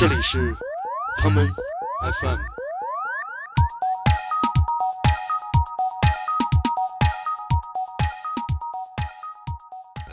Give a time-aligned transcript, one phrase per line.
[0.00, 0.56] 这里是
[1.22, 1.46] common
[2.22, 2.38] FM。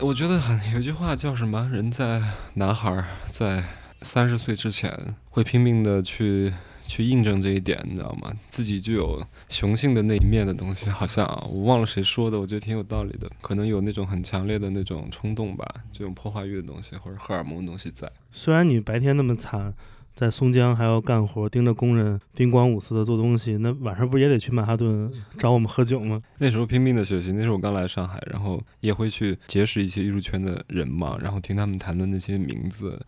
[0.02, 1.66] 我觉得很有句话叫什么？
[1.72, 2.20] 人在
[2.52, 3.64] 男孩在
[4.02, 6.52] 三十岁之前会拼命的去
[6.88, 8.32] 去印证这一点，你知道吗？
[8.48, 13.30] 自己就有雄性的那一面的东西，好像啊我忘了谁说的，我觉得挺有道理的。
[13.42, 18.10] 可能有那种很强烈的那种冲动吧，这种破坏欲的东西或者荷尔蒙的东西在。
[18.30, 19.74] 虽然你白天那么惨，
[20.18, 25.08] 在松江还要干活，盯着工人叮咣五四的做东西，那晚上不是也得去曼哈顿
[25.38, 26.20] 找我们喝酒吗？
[26.38, 33.00] 那时候拼命的学习，那时候我刚来上海，然后也会去结识一些艺术圈的人嘛，然后听他们谈论那些名字，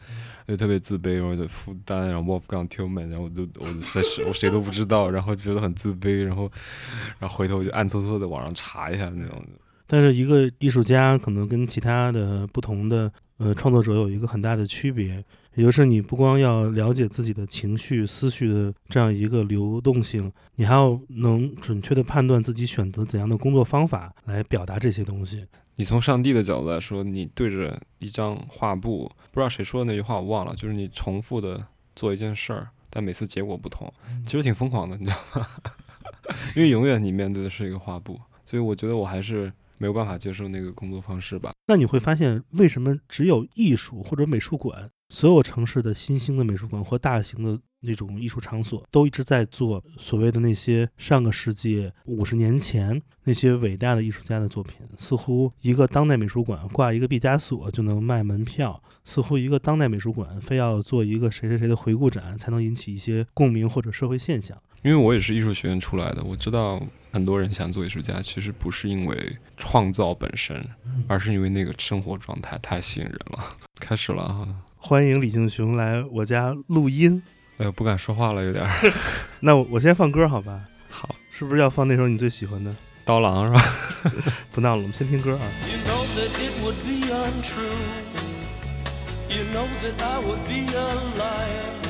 [0.46, 6.48] 就特别自卑，然后就负担，然后 Wolfgang Tillman，然后我都我谁谁我谁都不知道，然后觉得很自卑，然后
[7.18, 9.44] 然后回头就暗搓搓的网上查一下那种。
[9.88, 25.46] 但是一个艺术家可能跟其他的不同的呃创作者有一个很大的区别，也就是你不光要了解自己的情绪、思绪的这样一个流动性，你还要能准确的判断自己选择怎样的工作方法来表达这些东西。
[25.76, 31.64] 你从上帝的角度来说，你对着一张画布，不知道谁说的那句话我忘了，就是你重复的
[31.96, 33.90] 做一件事儿，但每次结果不同，
[34.26, 35.46] 其实挺疯狂的，你知道吗？
[36.54, 39.50] 因为永远你面对的是一个画布，所以我觉得我还是
[39.80, 41.54] 没有办法接受那个工作方式吧。
[41.66, 54.86] 那你会发现，为什么只有艺术或者美术馆，所有城市的新兴的美术馆或大型的那种艺术场所，都一直在做所谓的那些上个世纪五十年前那些伟大的艺术家的作品？
[54.98, 64.60] 似乎一个当代美术馆挂一个毕加索就能卖门票，似乎一个当代美术馆非要做一个谁谁谁的回顾展才能引起一些共鸣或者社会现象。
[64.82, 66.80] 因为我也是艺术学院出来的，我知道
[67.12, 70.66] 很多人想做艺术家，其实不是因为创造本身，
[71.06, 73.44] 而是因为那个生活状态太吸引人了。
[73.78, 77.22] 开始了哈，欢迎李敬雄来我家录音。
[77.58, 78.92] 哎呦，不敢说话了，有点儿。
[79.40, 80.62] 那我我先放歌好吧？
[80.88, 82.74] 好，是不是要放那首你最喜欢的？
[83.04, 83.62] 刀郎是吧？
[84.52, 85.44] 不闹了，我们先听歌啊。
[85.68, 87.76] You know that it would be untrue.
[89.28, 91.89] You know that I would be a liar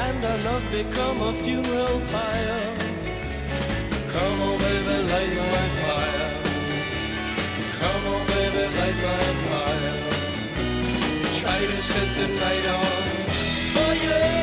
[0.00, 2.60] And our love become a funeral pyre.
[4.12, 6.30] Come on, baby, light my fire.
[7.80, 9.96] Come on, baby, light my fire.
[11.40, 12.86] Try to set the night on
[13.74, 14.36] fire.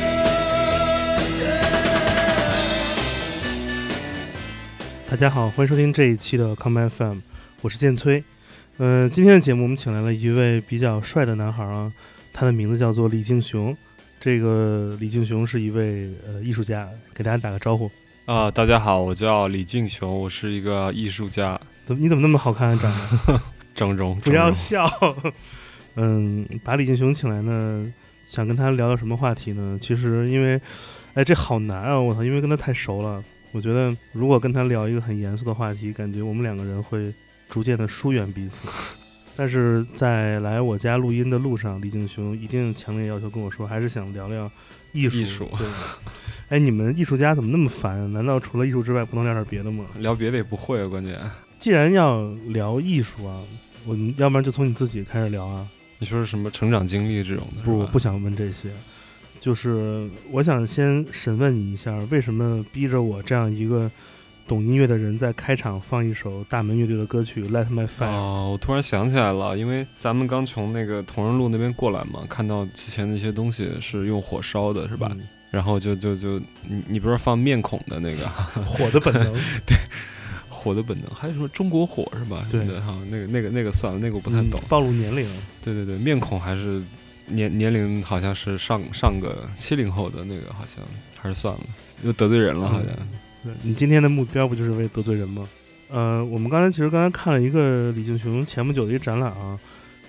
[5.08, 7.18] 大家好，欢迎收听这一期的 Come FM，
[7.62, 8.22] 我是建崔。
[8.76, 11.90] 呃，今天的节目我们请来了一位比较帅的男孩啊，
[12.34, 13.74] 他的名字叫做李敬雄。
[14.18, 17.90] 这个李敬雄是一位呃艺术家，给大家打个招呼。
[18.24, 22.92] 啊，大家好，我叫李敬雄，我是一个艺术家，怎么你怎么那么好看啊，长
[23.26, 23.40] 得？
[23.76, 24.18] 整容。
[24.20, 24.84] 不要笑。
[25.94, 27.92] 嗯，把李敬雄请来呢，
[28.26, 29.78] 想跟他聊聊什么话题呢？
[29.80, 30.60] 其实因为，
[31.14, 32.00] 哎，这好难啊！
[32.00, 33.22] 我操，因为跟他太熟了，
[33.52, 37.12] 我觉得如果跟他聊一个很严肃的话题，感觉我们两个人会
[37.48, 38.66] 逐渐的疏远彼此。
[39.36, 44.50] 但是在来我家录音的路上，李敬雄一定强烈要求跟我说，还是想聊聊
[44.92, 45.18] 艺术。
[45.18, 45.66] 艺术对。
[46.48, 48.06] 哎，你们艺术家怎么那么烦啊？
[48.06, 49.84] 难道除了艺术之外，不能聊点别的吗？
[49.98, 51.18] 聊别的也不会啊，关键。
[51.58, 53.42] 既然要聊艺术啊，
[53.84, 55.68] 我们要不然就从你自己开始聊啊。
[55.98, 57.62] 你说是什么成长经历这种的？
[57.62, 58.68] 不，我不想问这些，
[59.40, 63.90] 就是我想先审问你一下，为什么逼着我这样一个
[64.46, 68.04] 懂音乐的人在开场放一首大门乐队的歌曲《Let My Fire》？
[68.06, 75.08] 哦，我突然想起来了，因为咱们刚从那个同仁路那边过来嘛，看到之前那些东西是用火烧的，是吧？
[75.12, 76.38] 嗯然后就就就
[76.68, 78.28] 你你不是放面孔的那个
[78.66, 79.32] 火的本能，
[79.64, 79.76] 对
[80.50, 82.44] 火的本能，还有什么中国火是吧？
[82.50, 84.60] 对的哈，那个那个那个算了，那个我不太懂。
[84.60, 85.26] 嗯暴露年龄。
[85.62, 86.82] 对对对，面孔还是
[87.26, 90.84] 年年龄好像是上上个七零后的那个，好像
[91.16, 91.60] 还是算了，
[92.02, 92.88] 又得罪人了，好像。
[93.46, 95.48] 对你今天的目标不就是为得罪人吗？
[95.88, 99.56] 呃，我们刚才其实刚才看了一个李敬雄前不久的一个展览啊，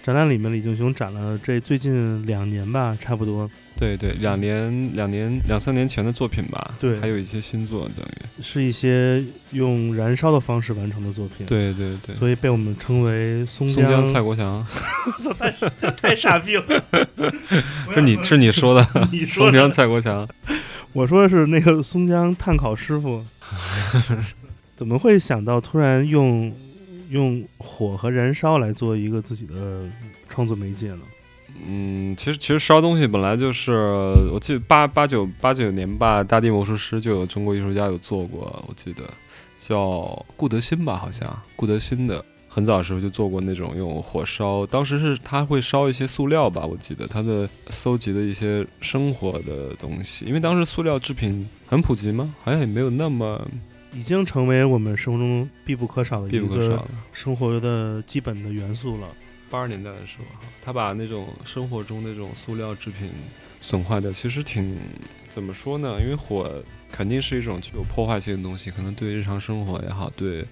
[0.04, 3.48] 展览里面，李敬雄展了这最近两年吧，差不多。
[3.80, 7.00] 对对，两年两年两三年前的作品吧，对。
[7.00, 14.66] 还有一些新作等于，是一些用燃烧的方式完成的作品，，对对对，所以被我们称为松松江蔡国强，
[16.01, 16.63] 太傻逼了。
[17.94, 18.83] 是你是 你说的，
[19.30, 20.28] 松江，蔡国强，
[20.97, 23.23] 我说的是那个松江炭烤师傅，
[24.75, 26.51] 怎么会想到突然用
[27.11, 29.88] 用火和燃烧来做一个自己的
[30.27, 31.01] 创作媒介呢？
[31.67, 33.73] 嗯，其实其实烧东西本来就是，
[34.33, 39.03] 我记得八八九八九年吧，大地魔术师就有中国艺术家有做过，我记得
[39.59, 42.25] 叫顾德新吧，好像顾德新的。
[42.57, 52.33] 很早的时候就做过那种用火烧，当时是他会烧一些塑料吧，我记得他的搜集的一些生活的东西，因为当时塑料制品很普及吗？
[52.44, 53.48] 好像也没有那么
[53.94, 56.83] 已经成为我们生活中必不可少的一个。
[57.13, 59.07] 生活的基本的元素了。
[59.51, 60.25] 八十年代的时候，
[60.65, 63.07] 他把那种生活中那种塑料制品
[63.62, 64.75] 损坏的，其实挺
[65.30, 65.98] 怎么说呢？
[66.01, 66.51] 因为火
[66.92, 70.44] 肯定是一种具有破坏性的东西，可能对日常生活也好，对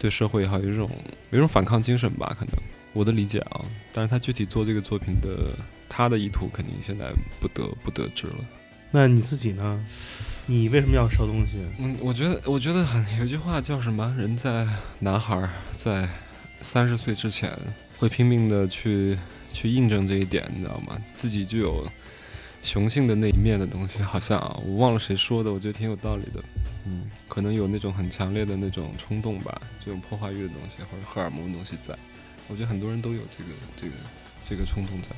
[0.00, 0.90] 对社会也好，有一种
[1.30, 2.54] 有一种反抗精神吧，可能
[2.94, 3.60] 我的理解啊。
[3.92, 5.50] 但是他具体做这个作品的
[5.90, 8.36] 他的意图，肯定现在不得不得知了。
[8.90, 9.84] 那你自己呢？
[10.46, 11.58] 你为什么要烧东西？
[11.78, 14.12] 嗯，我觉得，我觉得很有句话叫什么？
[14.18, 14.66] 人在
[14.98, 16.08] 男孩儿在
[16.62, 17.52] 三十岁之前，
[17.98, 19.16] 会拼命的去
[19.52, 20.98] 去印证这一点，你知道吗？
[21.14, 21.86] 自己具有
[22.62, 26.42] 雄性的那一面的东西，好像啊，我忘了谁说的，我觉得挺有道理的。
[26.86, 31.96] 嗯，可能有那种很强烈的那种冲动吧，这种破坏欲的东西或者荷尔蒙的东西在。
[32.48, 33.92] 我觉得很多人都有这个这个
[34.48, 35.10] 这个冲动在。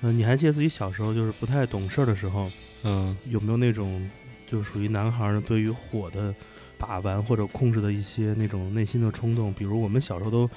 [0.00, 2.50] 嗯、你还记得自己小时候就是不太懂事儿的时候，
[2.82, 4.10] 嗯有没有那种
[4.50, 6.34] 就属于男孩儿对于火的
[6.76, 9.52] 把玩或者控制的一些那种内心的冲动？
[9.54, 10.50] 比如我们小时候都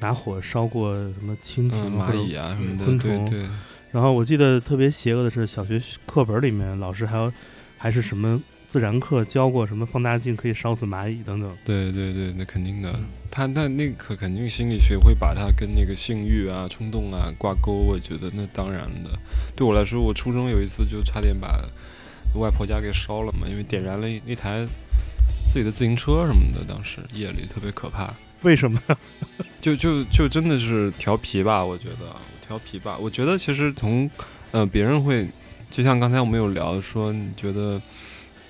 [0.00, 3.48] 拿火烧过什么蜻蜓、嗯，蚂蚁啊什么的，昆虫对对。
[3.90, 7.30] 然后我记得特别邪恶的是，小学课本里面老师还有
[7.76, 11.50] 还是什么自然课教过什么放大镜可以烧死蚂蚁等等。
[11.64, 13.06] 对对对，那肯定的嗯。
[13.30, 19.10] 他那那可肯定心理学会把它跟那个性欲啊、冲动啊挂钩，我觉得那当然的。
[19.56, 21.64] 对我来说，我初中有一次就差点把
[22.34, 24.66] 外婆家给烧了嘛，因为点燃了一一台
[25.48, 28.12] 自己的自行车什么的，当时夜里特别可怕。
[28.42, 28.80] 为什么？
[29.60, 32.14] 就就就真的是调皮吧，我觉得
[32.46, 32.96] 调皮吧。
[32.98, 34.08] 我觉得其实从
[34.52, 35.26] 呃别人会，
[35.70, 37.80] 就像刚才我们有聊说，你觉得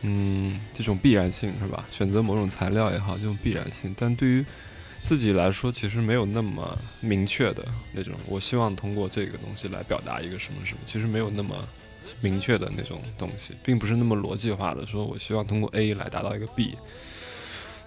[0.03, 1.85] 嗯这种必然性是吧？
[1.91, 4.45] 选择某种材料也好，这种必然性，但对于
[5.03, 8.15] 自己来说，其实没有那么明确的那种。
[8.27, 11.57] 我希望通过这个东西来表达一个什么什么，其实没有那么
[12.21, 14.87] 明确的那种东西，并不是那么逻辑化的。
[14.87, 16.77] 说我希望通过 A 来达到一个 B，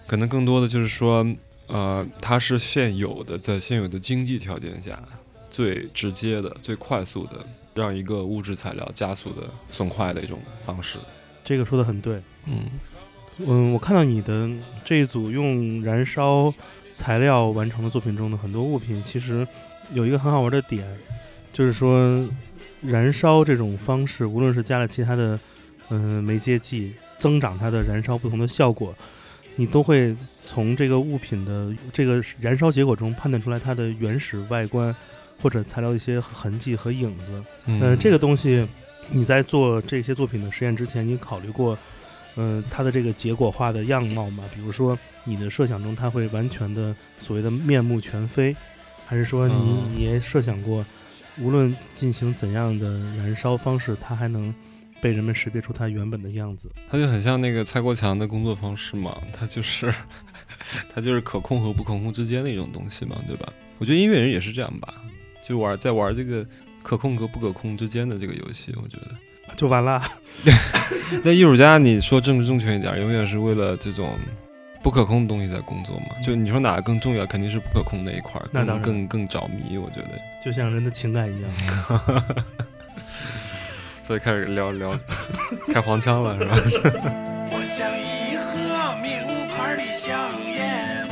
[0.07, 1.25] 可能更多的就是说。
[1.67, 5.01] 呃，它是现有的，在现有的经济条件下，
[5.49, 10.99] 最直接的、最快速的，让一个物质材料加速的损坏的一种方式。
[11.43, 12.21] 这个说的很对。
[12.45, 12.65] 嗯
[13.45, 14.49] 嗯，我看到你的
[14.85, 16.53] 这一组用燃烧
[16.93, 19.47] 材料完成的作品中的很多物品，其实
[19.93, 20.85] 有一个很好玩的点，
[21.51, 22.23] 就是说
[22.81, 25.39] 燃烧这种方式，无论是加了其他的
[25.89, 28.93] 嗯、呃媒介剂，增长它的燃烧不同的效果，
[29.55, 30.15] 你都会
[30.45, 34.95] 从这个物品的这个燃烧结果中判断出来它的原始外观
[35.41, 37.43] 或者材料一些痕迹和影子。
[37.65, 38.67] 嗯呃，这个东西
[39.11, 41.77] 你在做这些作品的实验之前，你考虑过，
[42.35, 44.43] 呃，它的这个结果化的样貌吗？
[44.55, 48.55] 比如说，你的设想中它会完全的所谓的面目全非，
[49.05, 50.85] 还是说你嗯你也设想过，
[51.39, 54.53] 无论进行怎样的燃烧方式，它还能
[55.01, 56.71] 被人们识别出它原本的样子？
[56.89, 59.93] 它就很像那个蔡国强的工作方式嘛，它就是
[60.93, 63.51] 它就是可控和不可控之间的一种东西嘛，对吧？
[63.77, 64.93] 我觉得音乐人也是这样吧，
[65.45, 66.45] 就玩在玩这个
[66.83, 69.07] 可控和不可控之间的这个游戏，我觉得。
[69.55, 70.01] 就完了。
[71.23, 74.17] 那艺术家，你说政治正确一点，永远是为了这种
[74.81, 76.15] 不可控的东西在工作嘛？
[76.23, 80.17] 就你说哪个更重要，肯定是不可控那一块儿，那当然更更更着迷，我觉得。
[80.43, 81.51] 就像人的情感一样，
[84.07, 84.97] 所以开始聊聊
[85.73, 86.55] 开黄腔了，是吧？
[87.51, 90.17] 我像一盒名牌的香
[90.49, 91.05] 烟，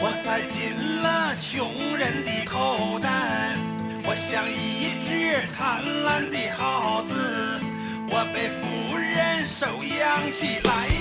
[0.00, 3.54] 我塞进了穷人的口袋。
[4.04, 7.14] 我像一只贪婪的耗子，
[8.10, 10.91] 我被夫人收养起来。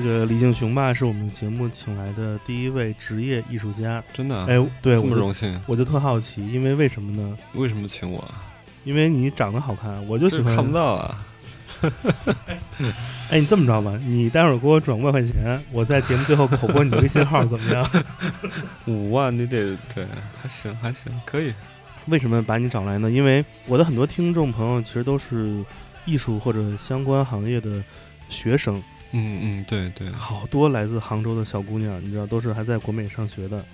[0.00, 4.02] 这个李敬雄吧，是我们节目请来的第一位职业艺术家。
[4.12, 7.36] 真的啊，哎，对，这么荣幸，我就特好奇，因为为什么呢？
[7.54, 8.42] 为什么请我啊？
[8.84, 10.54] 因为你长得好看，我就喜欢。
[10.54, 11.26] 看不到啊。
[13.28, 18.04] 哎，你这么着吧，你待会儿给我转五百块钱，我在节目最后口播你的微信号，怎么样？
[18.86, 20.06] 五万你得对，
[20.40, 21.52] 还行还行，可以。
[22.06, 23.10] 为什么把你找来呢？
[23.10, 25.62] 因为我的很多听众朋友其实都是
[26.04, 27.82] 艺术或者相关行业的
[28.28, 28.80] 学生，
[29.12, 33.64] 嗯嗯，对对，好多来自杭州的小姑娘，你知道，都是还在国美上学的，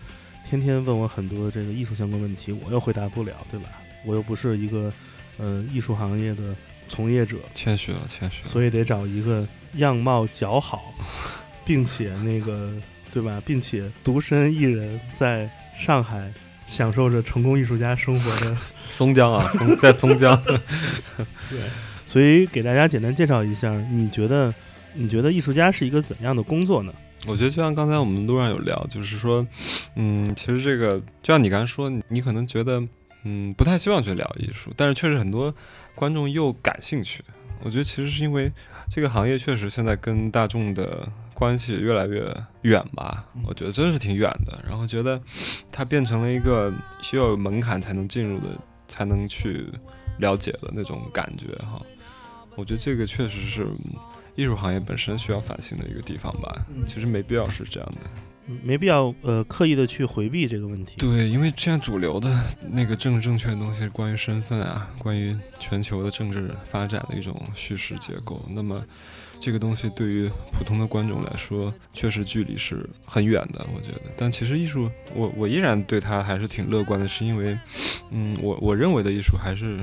[0.48, 3.68] 天天问我很多这个艺术相关问题，我又回答不了，对吧？
[4.04, 4.92] 我又不是一个
[5.38, 6.54] 呃艺术行业的
[6.88, 8.48] 从业者，谦虚了谦虚了。
[8.48, 10.94] 所以得找一个样貌较好，
[11.64, 12.72] 并且那个
[13.12, 16.30] 对吧，并且独身一人在上海
[16.66, 18.56] 享受着成功艺术家生活的。
[18.90, 20.36] 松江啊，松在松江。
[21.48, 21.60] 对，
[22.06, 24.52] 所以给大家简单介绍一下，你觉得
[24.94, 26.92] 你觉得艺术家是一个怎样的工作呢？
[27.26, 29.46] 我觉得就像刚才我们路上有聊，就是说，
[29.94, 32.82] 嗯，其实这个就像你刚才说，你可能觉得，
[33.22, 35.54] 嗯，不太希望去聊艺术，但是确实很多
[35.94, 37.22] 观众又感兴趣。
[37.62, 38.50] 我觉得其实是因为
[38.90, 42.28] 这个行业确实现在跟大众的关系越来越
[42.62, 44.60] 远吧，我觉得真的是挺远的。
[44.68, 45.22] 然后觉得
[45.70, 48.48] 它变成了一个需要有门槛才能进入的，
[48.88, 49.64] 才能去
[50.18, 51.80] 了解的那种感觉哈。
[52.56, 53.94] 我觉得这个确实是嗯
[54.34, 56.64] 艺术行业本身需要反省的一个地方吧。
[56.86, 58.00] 其实没必要是这样的。
[58.48, 60.96] 嗯没必要呃刻意的去回避这个问题。
[60.98, 62.28] 对，因为现在主流的
[62.72, 68.44] 那个政治正确的东西是关于身份啊，关于全球的政治发展的一种叙事结构。
[68.50, 68.84] 那么，
[69.38, 74.02] 这个东西对于普通的观众来说，确实距离是很远的，我觉得。
[74.16, 77.56] 但其实艺术，我我依然对它还是挺乐观的，是因为，
[78.10, 79.78] 嗯，我我认为的艺术还是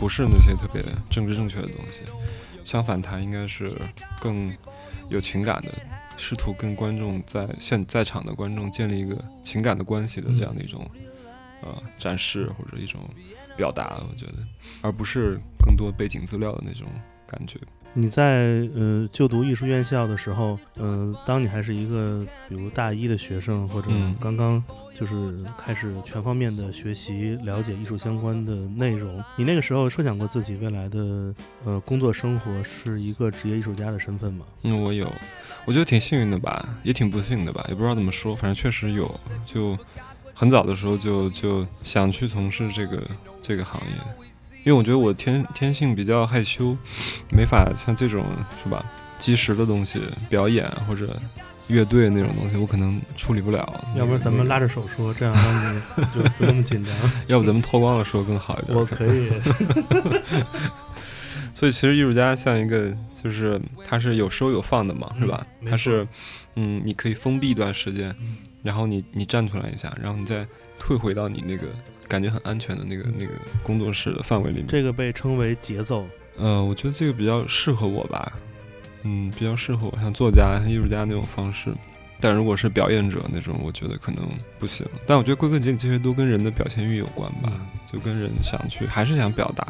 [0.00, 2.00] 不是那些特别政治正确的东西，
[2.64, 3.70] 相反，他应该是
[4.20, 4.54] 更
[5.08, 5.68] 有情感的。
[6.16, 10.86] 试图跟观众在现在场的观众建立一个情感的关系的这样的一种、
[11.62, 13.00] 呃展示或者一种
[13.56, 14.32] 表达，我觉得，
[14.82, 16.86] 而不是更多背景资料的那种
[17.26, 17.58] 感觉。
[17.94, 24.62] 你在呃就读艺术院校的时候，嗯、当你还是一个比如大一的学生，或者嗯刚刚
[24.94, 34.44] 就是开始全方面的学习了解艺术相关的内容，你那个时候设想过自己未来的呃工作生活是一个职业艺术家的身份吗？
[34.62, 35.10] 嗯，我有，
[35.64, 39.78] 我觉得挺幸运的吧，也挺不幸的吧，也不知道怎么说，反正确实有，就
[40.34, 43.02] 很早的时候就就想去从事这个
[43.42, 43.94] 这个行业，
[44.64, 46.76] 因为我觉得我天天性比较害羞，
[47.30, 48.24] 没法像这种
[48.62, 48.84] 是吧，
[49.18, 51.16] 即时的东西，表演或者
[51.70, 53.84] 乐队那种东西，我可能处理不了。
[53.96, 55.80] 要不咱们拉着手说，这样让你
[56.14, 56.94] 就不那么紧张。
[57.28, 58.76] 要不咱们脱光了说更好一点。
[58.76, 59.30] 我可以，
[61.54, 65.46] 所以其实艺术家像一个，就是他是有收有放的嘛，是吧？
[65.60, 66.06] 没他是，
[66.56, 70.46] 嗯，你可以封闭一段时间，嗯然后你你站出来一下，然后你再
[70.78, 71.66] 退回到你那个
[72.06, 74.66] 感觉很安全的那个那个工作室的范围里面。
[74.66, 76.06] 这个被称为节奏。
[76.36, 78.32] 呃，我觉得这个比较适合我吧，
[79.02, 81.72] 嗯，比较适合我，像作家、像艺术家那种方式。
[82.22, 84.28] 但如果是表演者那种，我觉得可能
[84.58, 84.86] 不行。
[85.06, 87.50] 但我觉得归根结底，这些都跟人的表现欲有关吧，
[87.90, 89.66] 就跟人想去，还是想表达，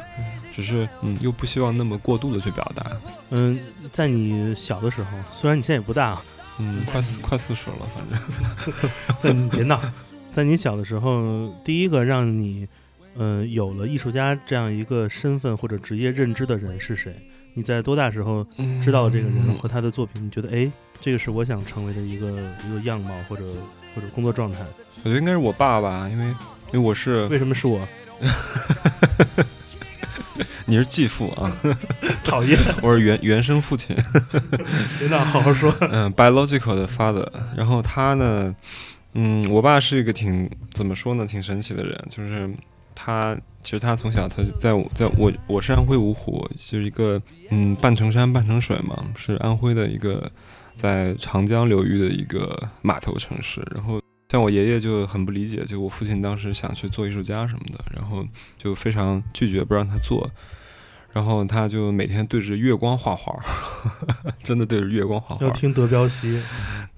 [0.52, 2.90] 只是嗯，又不希望那么过度的去表达。
[3.30, 3.56] 嗯，
[3.92, 6.24] 在你小的时候，虽然你现在也不大啊，
[6.58, 8.90] 嗯，快四快四十了，反正
[9.22, 9.80] 在你别闹，
[10.32, 12.66] 在你小的时候，第一个让你
[13.14, 17.14] 呃有了艺术家这样一个身份或者职业认知的人是谁？
[17.54, 18.46] 你在多大时候
[18.80, 20.24] 知道这个人嗯和他的作品？
[20.24, 22.30] 你觉得哎，这个是我想成为的一个
[22.68, 23.44] 一个样貌或者
[23.94, 24.58] 或者工作状态？
[25.02, 26.34] 我觉得应该是我爸吧，因为因
[26.74, 27.80] 为我是为什么是我？
[30.66, 31.50] 你是继父啊，
[32.22, 33.96] 讨厌，我是原原生父亲。
[35.00, 35.74] 别闹，好好说。
[35.80, 37.26] 嗯，biological 的 father。
[37.56, 38.54] 然后他呢，
[39.14, 42.48] 嗯，我爸是一个挺怎么说呢，挺神奇的人，就是
[43.02, 50.30] 他其实他从小他在我在我我是安徽芜湖，就是一个嗯半城山半城水嘛，是安徽的一个
[50.76, 53.66] 在长江流域的一个码头城市。
[53.74, 58.22] 然后像我爷爷就很不理解，就我父亲当时想去做艺术家什么的，然后
[58.58, 60.30] 就非常拒绝不让他做。
[61.12, 63.36] 然后他就每天对着月光画画，
[64.42, 65.52] 真的对着月光画画要。
[65.52, 66.40] 听德彪西，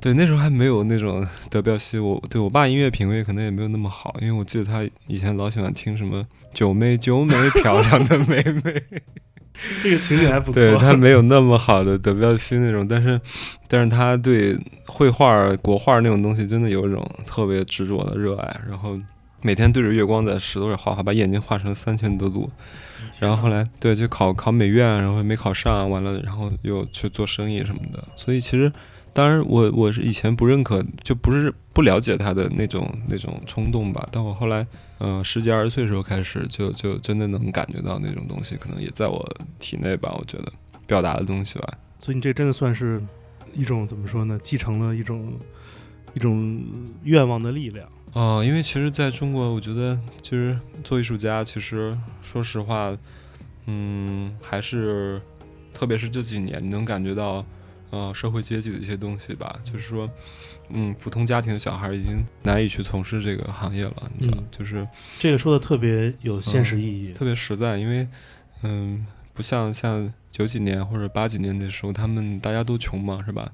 [0.00, 8.82] 对，那时候还没有那种德彪西，我对我爸音乐品味可能也没有那么好，因为我记得他以前老喜欢听什么“九妹九妹漂亮的妹妹
[9.82, 10.60] 这个情景还”，不错。
[10.60, 13.20] 对他没有那么好的德彪西那种，但是
[13.68, 18.98] 但是他对绘画、国画那种东西真的有一种特别执着的热爱，然后
[19.42, 22.50] 每天对着月光在石头上画画，把眼睛画成三千多度，
[23.18, 28.72] 然后后来对就考考美院，然后没考上，完了然后又去做生意什么的，所以其实
[29.12, 34.08] 当然我我是以前不认可，就不是不了解他的那种那种冲动吧。
[34.12, 34.66] 但我后来，
[34.98, 40.14] 呃，十几二十岁的时候开始，就就真的能感觉到那种东西，可能也在我体内吧。
[40.16, 40.52] 我觉得
[40.86, 41.68] 表达的东西吧。
[42.00, 43.02] 所以你这真的算是
[43.54, 44.38] 一种怎么说呢？
[44.42, 45.32] 继承了一种
[46.14, 46.62] 一种
[47.02, 47.86] 愿望的力量。
[48.14, 52.96] 哦、因为其实在中国，我觉得就是做艺术家，其实说实话，
[53.66, 55.20] 嗯，还是
[55.72, 57.44] 特别是这几年，你能感觉到，
[57.90, 59.58] 呃，社会阶级的一些东西吧。
[59.64, 60.06] 就是说，
[60.68, 64.86] 嗯，普通家庭的小孩已经难以去从事这个行业了，你知道，嗯就是
[65.18, 67.14] 这个说的特别有现实意义。
[67.14, 68.06] 特别实在，因为，
[68.62, 73.50] 嗯，不像像九几年或者八几年那时候，他们大家都穷嘛，是吧？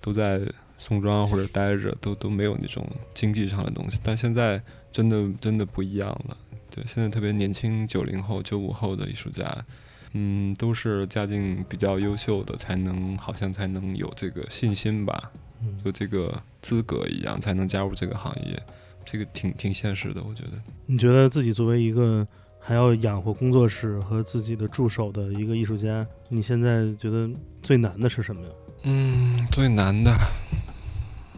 [0.00, 0.40] 都在
[0.78, 3.98] 宋庄或者待着，都都没有那种经济上的东西。
[4.02, 4.60] 但现在
[4.92, 6.36] 真的真的不一样了，
[6.70, 9.64] 对，现在特别年轻，九零后、九五后的艺术家，
[10.12, 15.30] 嗯，都是家境比较优秀的，才能好像才能有这个信心吧，
[15.62, 18.60] 嗯有这个资格一样，才能加入这个行业。
[19.08, 20.60] 这个挺挺现实的，我觉得。
[20.84, 22.26] 你觉得自己作为一个
[22.58, 27.30] 还要养活工作室和自己的助手的一个艺术家，你现在觉得
[27.62, 28.48] 最难的是什么呀？
[28.82, 30.12] 嗯，最难的，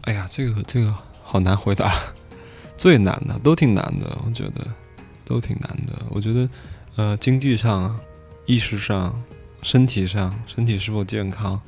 [0.09, 0.91] 哎呀，这个这个
[1.21, 1.93] 好难回答。
[2.75, 4.65] 最难的都挺难的，我觉得
[5.23, 5.93] 都挺难的。
[6.09, 6.49] 我觉得，
[6.95, 7.95] 呃，经济上、
[8.47, 9.21] 意识上、
[9.61, 11.61] 身体上，身体是否健康，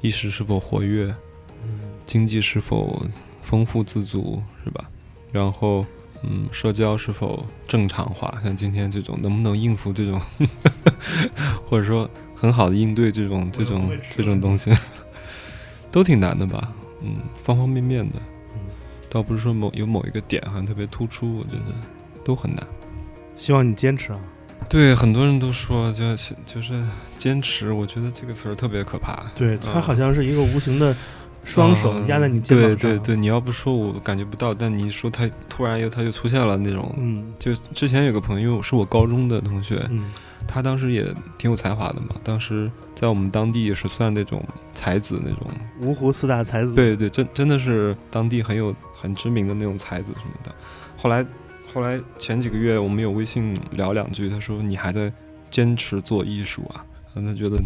[0.00, 1.14] 意识是否活跃，
[1.62, 3.04] 嗯经济是否
[3.42, 4.88] 丰富自足，是吧？
[5.30, 5.84] 然后，
[6.22, 8.40] 嗯，社交是否正常化？
[8.42, 10.18] 像今天这种，能不能应付这种，
[11.68, 14.72] 或者说很好的应对这种这种这种东西，
[15.92, 16.72] 都挺难的吧？
[17.02, 18.18] 嗯，方方面面的，
[18.54, 18.60] 嗯，
[19.08, 21.74] 倒不是说某有某一个点好像特别突出，我觉得
[22.24, 22.66] 都很难。
[23.36, 24.20] 希望你坚持啊。
[24.68, 26.84] 对，很多人都说就是就是
[27.16, 29.24] 坚持，我觉得这个词儿特别可怕。
[29.34, 30.94] 对，它嗯好像是一个无形的
[31.44, 32.76] 双手嗯压在你肩膀上。
[32.76, 36.94] 对对对，你要不说我感觉不到，但你一说他突然又他就出现了那种。
[36.98, 40.10] 嗯就之前有个朋友是我高中的同学，嗯
[40.46, 41.04] 他当时也
[41.38, 45.50] 挺有才华的嘛，当时在我们当地也是算那种才子那种，
[45.82, 46.74] 芜湖四大才子。
[46.74, 50.52] 对对，真真的是当地很有很知名的那种才子什么的。
[50.96, 51.24] 后来
[51.72, 55.12] 后来前几个月我们有微信聊两句，他说你还在
[55.50, 56.84] 坚持做艺术啊？
[57.14, 57.60] 然后他觉得，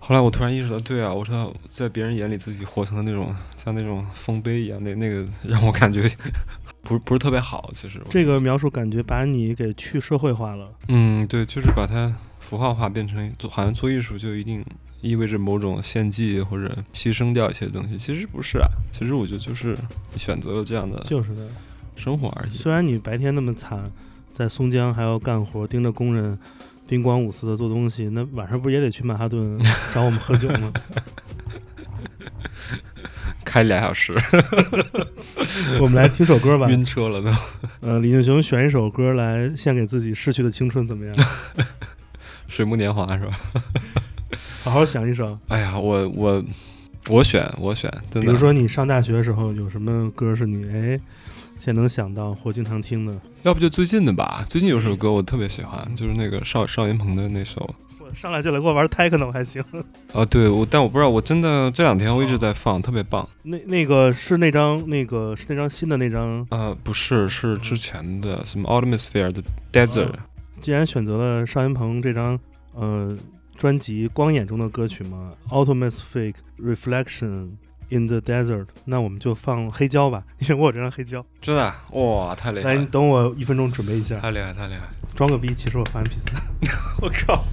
[0.00, 6.02] 后来我突然意识到，对啊，我说在别人眼里自己活成了那种像那种丰碑一样，那那个 让我感觉
[6.82, 7.70] 不是不是特别好。
[7.74, 10.70] 其实这个描述感觉把你给去社会化了。
[10.88, 14.64] 嗯，对，就是把它符号化，变成做，好像做艺术就一定
[15.00, 18.66] 意味着某种献祭或者牺牲掉一些东西，其实不是啊。
[18.90, 19.76] 其实我觉得就是
[20.16, 21.48] 选择了这样的就是的，
[21.96, 22.52] 生活而已。
[22.56, 23.90] 虽然你白天那么惨，
[24.32, 26.38] 在松江还要干活，盯着工人
[26.90, 29.56] 叮咣五四的做东西，那晚上不是也得去曼哈顿
[29.94, 30.72] 找我们喝酒吗？
[33.44, 34.12] 开俩小时，
[35.80, 36.68] 我们来听首歌吧。
[36.68, 37.30] 晕车了都。
[37.88, 41.14] 呃，李俊雄选一首歌来献给自己逝去的青春，怎么样？
[42.48, 43.38] 水木年华是吧？
[44.64, 45.38] 好好想一首。
[45.46, 46.44] 哎呀，我我
[47.08, 48.26] 我选我选，真的。
[48.26, 51.00] 比如说你上大学的时候有什么歌是你哎
[51.60, 53.20] 现在能想到或经常听的？
[53.42, 54.44] 要不就最近的吧。
[54.48, 57.74] 最近有首歌我特别喜欢，就是那个邵邵云鹏的那首。
[58.00, 59.62] 我上来就来给我玩 techno 还行。
[60.14, 63.28] 啊，对我，但我不知道，我真的这两天我一直在放，特别棒。
[63.42, 66.44] 那那个是那张那个是那张新的那张。
[66.50, 70.14] 呃，不是，是之前的什么 Atmosphere 的 Desert，、
[70.62, 72.40] 既然选择了邵云鹏这张
[72.74, 73.14] 呃
[73.58, 75.32] 专辑《光眼》中的歌曲嘛，
[75.64, 77.50] 《Atmospheric Reflection
[77.90, 81.24] in the Desert》，那我们就放黑胶吧，因为我有这张黑胶。
[81.40, 84.82] 真的啊哇，太厉害来，你，等我一分钟准备一下，太厉害，太厉害！
[85.14, 85.54] 装个逼。
[85.54, 86.40] 其实我发 MP 三。
[87.02, 87.44] 我靠！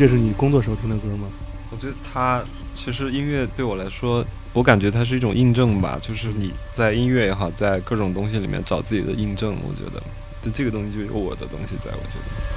[0.00, 1.28] 这是你工作时候听的歌吗？
[1.70, 9.54] 我觉得它其实音乐对我来说，我感觉它是一种印证吧，就是你在音乐也好，在各种东西里面找自己的印证。
[9.62, 10.02] 我觉得，
[10.40, 12.49] 但这个东西就有我的东西在，我觉得。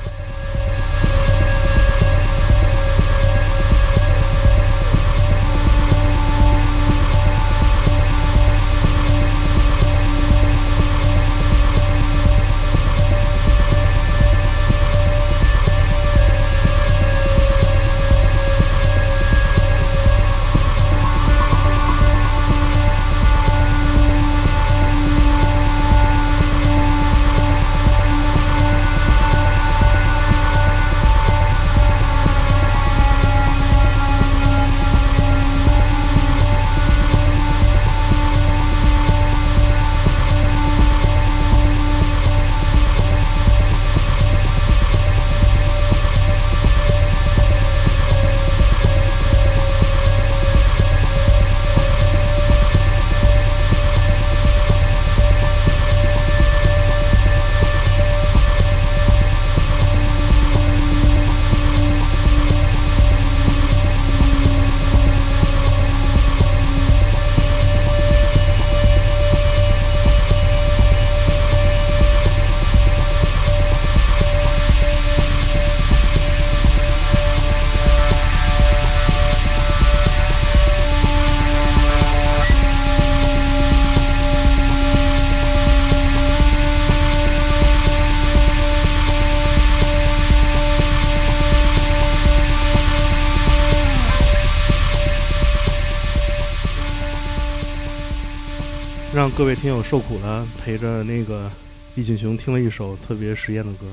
[99.35, 101.51] 各位听友受苦了，陪着那个
[101.95, 103.87] 易景雄听了一首特别实验的歌，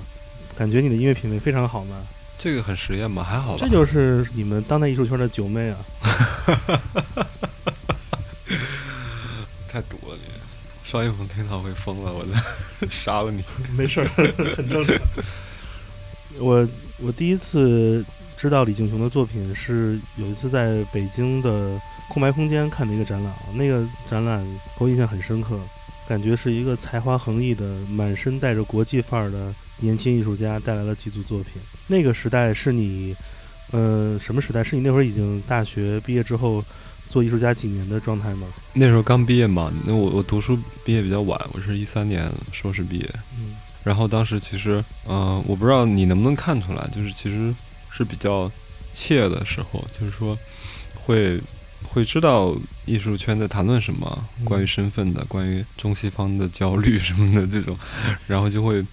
[0.54, 1.96] 感觉你的音乐品味非常好嘛。
[2.38, 3.24] 这个很实验吧？
[3.24, 3.58] 还好吧？
[3.58, 5.78] 这就是你们当代艺术圈的九妹啊！
[9.66, 10.24] 太毒了你！
[10.84, 12.34] 邵艺鹏听到会疯了，我的
[12.92, 13.42] 杀了你！
[13.74, 14.06] 没事儿，
[14.54, 14.94] 很正常。
[16.38, 18.04] 我我第一次
[18.36, 24.44] 知道李景雄的作品是有一次在北京的空白空间看的一个展览啊，那个展览
[24.76, 25.56] 给我印象很深刻，
[26.08, 31.62] 感觉是一个才华横溢的、满身带着国际范儿的年轻艺术家带来了几组作品。
[31.86, 33.14] 那个时代是你，
[33.70, 34.64] 呃，什么时代？
[34.64, 36.64] 是你那会儿已经大学毕业之后
[37.08, 38.48] 做艺术家几年的状态吗？
[38.72, 43.08] 那时候刚毕业嘛，那我我读书毕业比较晚，我是一三年硕士毕业。
[43.38, 47.54] 嗯然后当时其实，嗯、我不知道你能不能看出来，就是其实
[47.90, 48.52] 是比较
[48.92, 50.38] 怯的时候，就是说
[50.94, 51.40] 会
[51.92, 57.76] 会知道艺术圈在谈论什么，嗯关于身份的，关于中西方的焦虑什么的这种，
[58.26, 58.84] 然后就会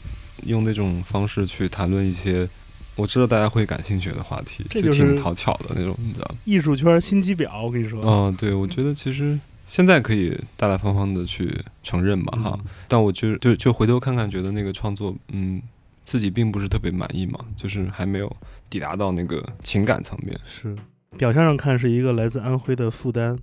[0.44, 2.48] 用那种方式去谈论一些
[2.96, 6.36] 我知道大家会感兴趣的话题，这就是挺讨巧的那种，你知道吗？
[6.46, 8.02] 艺术圈心机婊，我跟你说。
[8.04, 12.60] 嗯，对，我觉得其实现在可以大大方方的去承认吧，哈。
[12.60, 15.62] 嗯但我就就就回头看看，觉得那个创作，嗯，
[16.04, 18.36] 自己并不是特别满意嘛，就是还没有
[18.70, 20.40] 抵达到那个情感层面。
[20.46, 20.76] 是，
[21.18, 23.38] 表象上看是一个来自安徽的负担，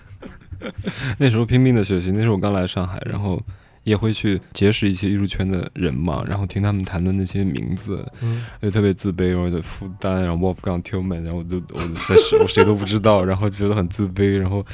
[1.18, 3.42] 那时候拼命的学习，那时候我刚来上海，然后
[3.84, 14.64] 也会去结识一些艺术圈的人嘛，然后听他们谈论那些名字，嗯，就特别自卑，然后就负担，然后 Wolfgang Tillman，然后我就我就谁谁我谁都不知道，然后觉得很自卑，然后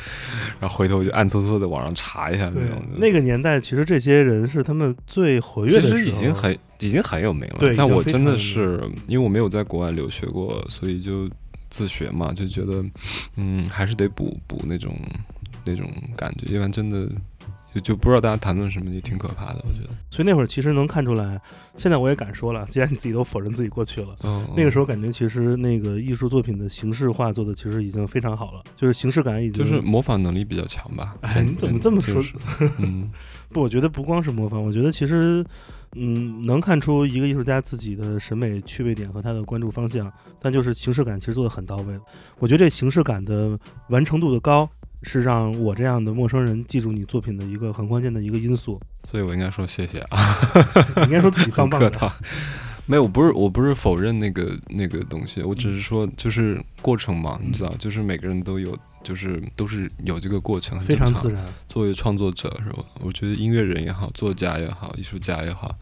[0.61, 11.27] 然后回头就暗搓搓的网上查一下那种。，那个年代其实这些人是他们最活跃的时候，其实已经很已经很有名了但我真的是因为我没有在国外留学过，所以就
[11.71, 12.85] 自学嘛，就觉得
[13.37, 14.97] 嗯还是得补补那种
[15.65, 17.09] 那种感觉，要不然真的
[17.75, 19.91] 就就不知道大家谈论什么，也挺可怕的，我觉得。
[20.11, 21.39] 所以那会儿其实能看出来，
[21.77, 24.17] 现在我也敢说了，既然你自己都否认自己过去了。
[24.25, 31.15] 嗯，那个时候感觉其实那个艺术作品的形式化做的其实已经非常好了，就是形式感已经就是模仿能力比较强吧。
[31.23, 32.35] 真哎你怎么这么说就是
[32.79, 33.11] 嗯，
[33.53, 35.45] 不，我觉得不光是模仿，我觉得其实，
[35.95, 41.99] 嗯，能看出一个艺术家自己的审美趣味点和他的关注方向，但就是形式感其实做的很到位。
[42.39, 44.69] 我觉得这形式感的完成度的高，
[45.03, 48.81] 是让我这样的陌生人记住你作品的一个很关键的一个因素。
[49.11, 50.37] 所以我应该说谢谢啊。
[50.97, 51.91] 你应该说自己棒棒的。
[52.91, 62.85] 没有，我不是我不是否认那个那个东西，我只是说就是过程嘛，你知道，就是每个人都有，就是都是有这个过程，非常自然，作为创作者是吧？
[63.01, 65.75] 我觉得音乐人也好，作家也好，艺术家也好，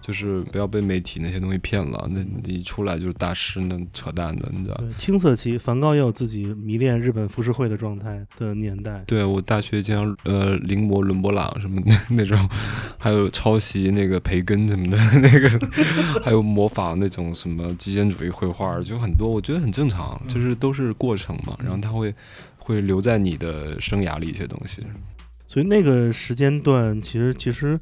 [0.00, 2.08] 就是不要被媒体那些东西骗了。
[2.12, 4.80] 那你出来就是大师，那扯淡的，你知道？
[4.98, 9.02] 青涩期，梵高也有自己迷恋日本浮世绘的状态的年代。
[9.06, 12.48] 对我大学经常呃临摹伦勃朗什么的 那种，
[12.98, 15.68] 还有抄袭那个培根什么的 那个，
[16.24, 21.56] 还有模仿那种什么极简主义绘画，就很多，我觉得很正常，就是都是过程嘛。
[21.62, 22.14] 然后他会
[22.60, 24.82] 会留在你的生涯里一些东西。
[25.48, 27.80] 所以那个时间段，其实其实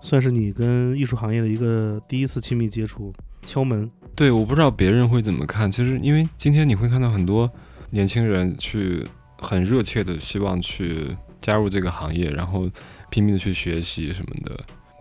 [0.00, 3.12] 算是你跟艺术行业的一个第一次亲密接触，
[3.42, 3.90] 敲门。
[4.14, 5.70] 对，我不知道别人会怎么看。
[5.70, 7.50] 其实，因为今天你会看到很多
[7.90, 9.04] 年轻人去
[9.38, 12.70] 很热切的希望去加入这个行业，然后
[13.10, 14.60] 拼命的去学习什么的。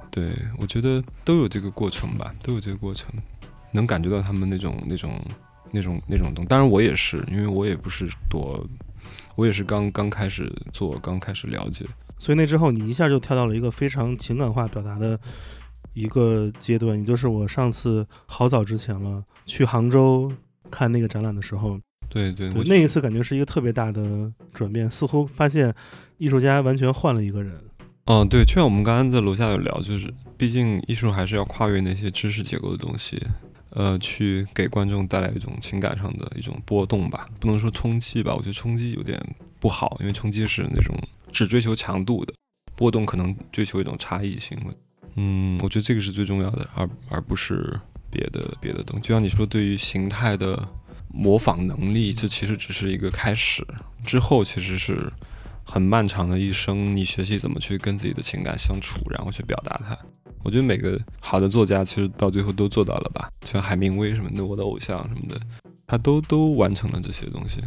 [0.09, 3.11] 对我觉得都有这个过程吧，都有这个过程，
[3.71, 5.21] 能感觉到他们那种那种
[5.71, 6.43] 那种那种东。
[6.45, 8.67] 当然我也是，因为我也不是多，
[9.38, 11.86] 我也是刚刚开始做，刚开始了解。
[12.17, 15.17] 所以那之后，你一下就跳到了一个非常情感化表达的
[15.93, 20.32] 一个阶段，也就是我上次好早之前了，去杭州
[20.71, 25.71] 看那个展览的时候，对对，对那一次感觉是一个特别大的转变，似乎发现
[26.17, 27.54] 艺术家完全换了一个人。
[28.06, 33.21] 嗯，对，就像我们刚刚在楼下有聊，就是毕竟艺术还是要跨越那些知识结构的东西，
[33.77, 39.21] 呃，去给观众带来一种情感上的一种波动吧，不能说冲击吧，我觉得冲击有点
[39.59, 40.97] 不好，因为冲击是那种
[41.31, 42.33] 只追求强度的，
[42.75, 44.57] 波动可能追求一种差异性。
[45.13, 49.07] 嗯，我觉得这个是最重要的，而而不是别的别的东西。
[49.07, 50.67] 就像你说，对于形态的
[51.13, 53.63] 模仿能力，这其实只是一个开始，
[54.03, 55.11] 之后其实是。
[55.69, 59.99] 很漫长的一生，你学习怎么去跟自己的情感相处，然后去表达它。
[60.47, 65.38] 我觉得每个好的作家其实到最后都做到了吧，像海明威什么的，我的偶像什么的，
[65.86, 67.60] 他都都完成了这些东西，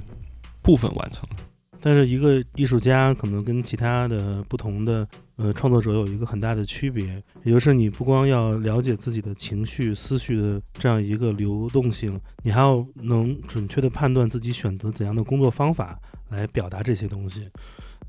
[0.62, 1.36] 部分完成了。
[1.78, 17.46] 但是一个艺术家可能跟其他的不同的呃创作者有一个很大的区别，也就是你不光要了解自己的情绪、思绪的这样一个流动性，你还要能准确的判断自己选择怎样的工作方法来表达这些东西。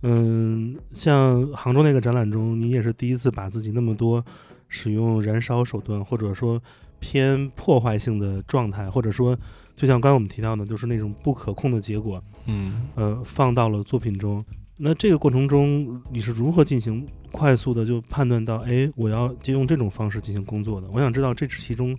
[0.03, 4.23] 嗯，像杭州那个展览中，你也是第一次把自己那么多
[4.71, 6.59] 使用燃烧手段，或者说
[7.01, 9.37] 偏破坏性的状态，或者说
[9.75, 14.43] 就像刚刚我们提到的，就是那种不可控的结果，嗯，呃，放到了作品中。
[14.77, 20.87] 那这个过程中，你是如何进行快速的就判断到，哎，我要借用这种方式进行工作的？
[20.89, 21.93] 我想知道这其中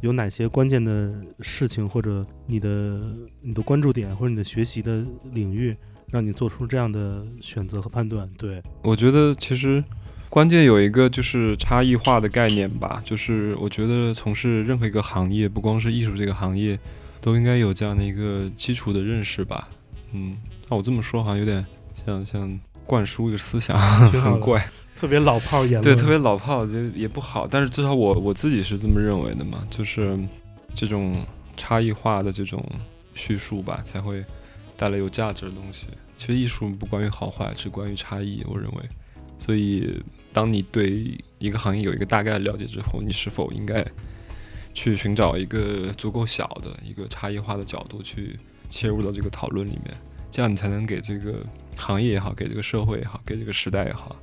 [0.00, 5.76] 有哪些关键的事情，或者你的你的关注点，或者你的学习的领域。
[6.10, 9.82] 让你做出这样的选择和判断，对我觉得其实
[10.32, 16.78] 关键有一个就是差异化的概念吧，就是我觉得从事任何一个行业，不光是艺术这个行业，
[17.20, 19.68] 都应该有这样的一个基础的认识吧。
[20.12, 20.38] 嗯，
[20.70, 21.62] 那我这么说好像有点
[21.94, 24.66] 像像灌输一个思想，很怪，
[24.96, 30.18] 特别老炮言论，对，特别老炮就也不好，但是至少我我自己是这么认为的嘛，就是
[30.74, 31.22] 这种
[31.58, 32.64] 差异化的这种
[33.14, 34.24] 叙述吧，才会。
[34.74, 38.42] 带来有价值的东西，其实艺术不关于好坏，只关于差异。
[38.48, 38.82] 我认为，
[39.38, 43.84] 所以当你对一个行业有一个大概的了解之后，你是否应该
[44.74, 48.38] 去寻找一个足够小的一个差异化的角度去
[48.70, 49.94] 切入到这个讨论里面，
[50.30, 51.44] 这样你才能给这个
[51.76, 54.16] 行业也好，给这个社会也好，给这个时代也好，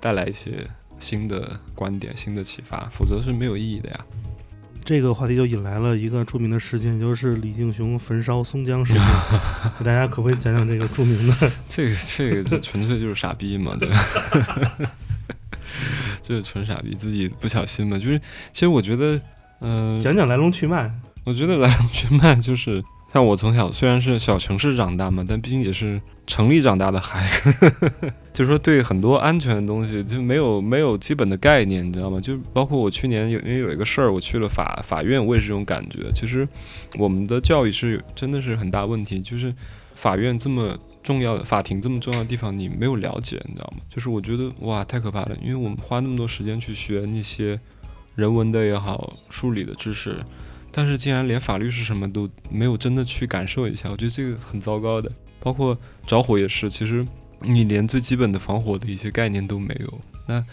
[0.00, 0.64] 带来一些
[0.98, 4.06] 新的观点、新的启发，否则是没有意义的呀。
[4.84, 9.02] 这个话题就引来了一个著名的事件，就是李敬雄焚烧松江事件。
[9.76, 11.52] 给大家可不可以讲讲这个著名的？
[11.68, 13.98] 这个这个这纯粹就是傻逼嘛，对吧？
[16.22, 17.98] 就是纯傻逼，自己不小心嘛。
[17.98, 18.18] 就是
[18.52, 19.20] 其实我觉得，
[19.60, 20.90] 嗯，讲讲来龙去脉。
[21.24, 22.82] 我觉得来龙去脉就是。
[23.12, 27.50] 像我从小虽然是小城市长大嘛，但毕竟也是城里长大的孩子，
[28.34, 32.20] 就是说对很多安全的东西就没有没有基本的概念，你知道吗？
[32.20, 36.10] 就包括我去年有因为有一个事儿，我去了法法院，我也是这种感觉。
[36.12, 36.46] 其实
[36.98, 39.54] 我们的教育是真的是很大问题，就是
[39.94, 43.82] 法院这么重要的法庭这么重要的地方，你没有了解，你知道吗？
[43.88, 47.60] 就是我觉得哇太可怕了，因为我们花那么多时间去学那些
[48.16, 50.16] 人文的也好，数理的知识。
[50.72, 55.10] 但是竟然连法律是什么都没有真的去感受一下，我觉得这个很糟糕的。
[55.38, 57.06] 包括着火也是，其实
[57.40, 60.00] 你连最基本的防火的一些概念都没有。
[60.26, 60.44] 那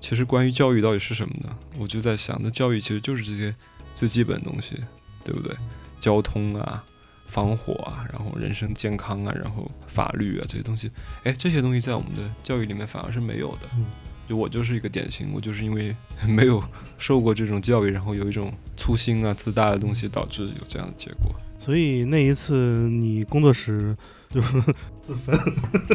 [0.00, 1.56] 其实关于教育到底是什么呢？
[1.78, 3.54] 我就在想，那教育其实就是这些
[3.94, 4.74] 最基本的东西，
[5.22, 5.54] 对不对？
[6.00, 6.82] 交通啊，
[7.30, 10.90] 防火啊，然后人身健康啊，然后法律啊这些东西，
[11.22, 13.68] 哎，这些东西在我们的教育里面反而是没有的。
[13.74, 13.86] 嗯
[14.28, 15.92] 就我就是一个典型，我就是因为
[16.24, 16.62] 没有
[16.98, 21.34] 受过这种教育，然后有一种粗心啊、自大的东西，导致有这样的结果。
[21.58, 23.96] 所以那一次你工作室
[24.28, 24.40] 就
[25.02, 25.36] 自焚，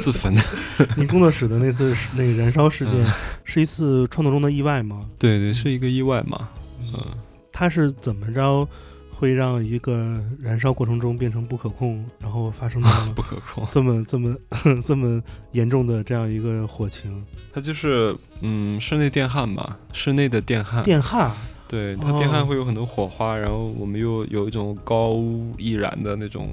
[0.01, 0.35] 自焚。
[0.99, 3.11] 你工作室的那次是那个燃烧事件嗯
[3.45, 5.09] 是一次创作中的意外吗？
[5.17, 6.49] 对对，是一个意外嘛。
[6.93, 7.05] 嗯，
[7.53, 8.67] 他是怎么着
[9.17, 13.65] 会让一个燃烧过程中变成不可控，然后发生了 不可控。
[13.71, 14.35] 这么这么
[14.83, 15.21] 这么
[15.53, 17.23] 严重的这样一个火情？
[17.53, 20.83] 它就是嗯，室内电焊吧，室内的电焊。
[20.83, 21.31] 电焊
[21.67, 25.15] 对，它电焊哦会有很多火花，然后我们又有一种高
[25.57, 26.49] 易燃的那种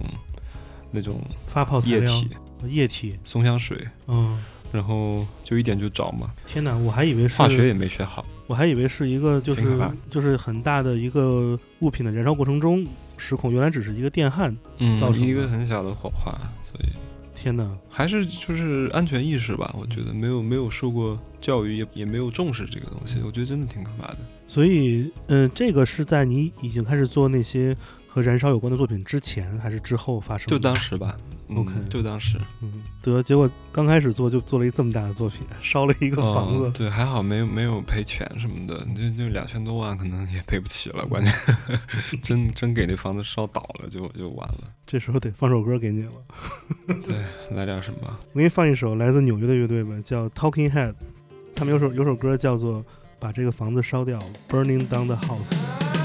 [0.90, 2.30] 那种发泡液体
[2.68, 6.30] 液体，松香水，嗯，然后就一点就着嘛。
[6.46, 8.24] 天哪，我还以为是化学也没学好。
[8.52, 9.80] 我还以为是一个就是
[10.10, 12.86] 就是很大的一个物品的燃烧过程中
[13.16, 14.54] 失控，原来只是一个电焊。
[14.76, 16.32] 嗯造成，的一个很小的火花，
[16.70, 16.88] 所以
[17.34, 19.74] 天哪，还是就是安全意识吧。
[19.78, 24.18] 我觉得没有没有受过教育，也也没有重视这个东西，我觉得真的挺可怕的。
[24.46, 27.74] 所以，嗯、这个是在你已经开始做那些
[28.06, 30.50] 和燃烧有关的作品之前，还是之后发生的？
[30.50, 36.64] 就当时吧、嗯 OK 就当时嗯，得结果刚开始做就做了一这么大的作品，烧了一个房子。
[36.64, 41.32] 哦对，还好没有没有赔钱什么的，就就两千多万可能也赔不起了，关键
[42.22, 44.64] 真真给那房子烧倒了就就完了。
[44.86, 46.12] 这时候得放首歌给你了，
[47.02, 47.16] 对，
[47.56, 48.18] 来点什么？
[48.32, 50.94] 我给你放一首来自纽约的乐队吧，叫 Talking Head，
[51.54, 52.80] 他们有首有首歌叫做
[53.18, 56.01] 《把这个房子烧掉》，Burning Down the House。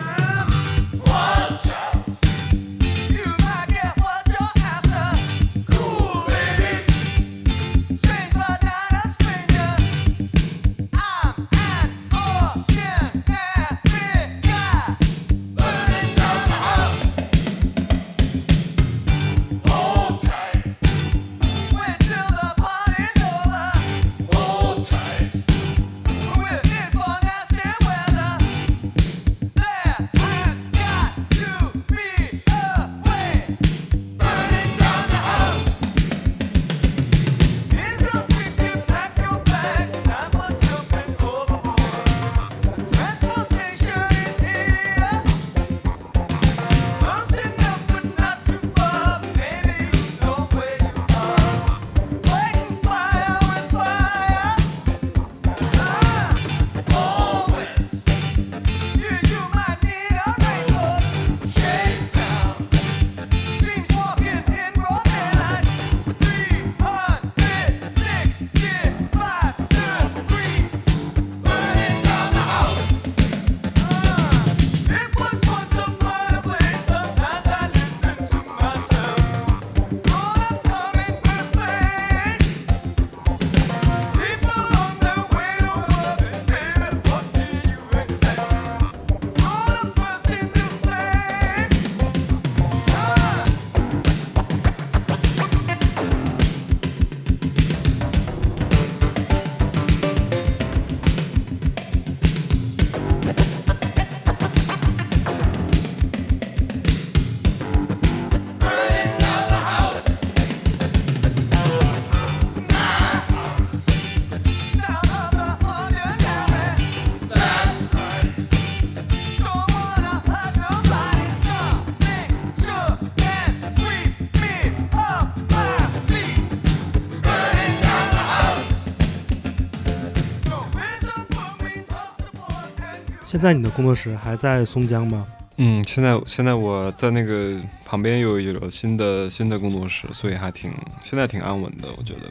[133.38, 135.24] 现在你的工作室还在松江吗？
[135.58, 140.74] 嗯，现在现在我在那个旁边又有了新的新的工作室，所以还挺
[141.04, 142.22] 现在挺安稳的，我觉得。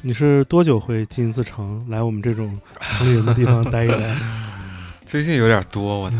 [0.00, 4.14] 你是多久会进一次城，来我们这种城里人的地方待一待
[5.04, 6.18] 最近有点多，我操！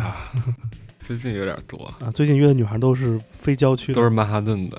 [0.98, 2.10] 最近有点多，啊？
[2.12, 4.78] 最近约的女孩都是非郊区的，都是曼哈顿的，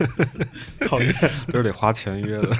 [0.88, 1.14] 讨厌。
[1.48, 2.56] 都是得花钱约的。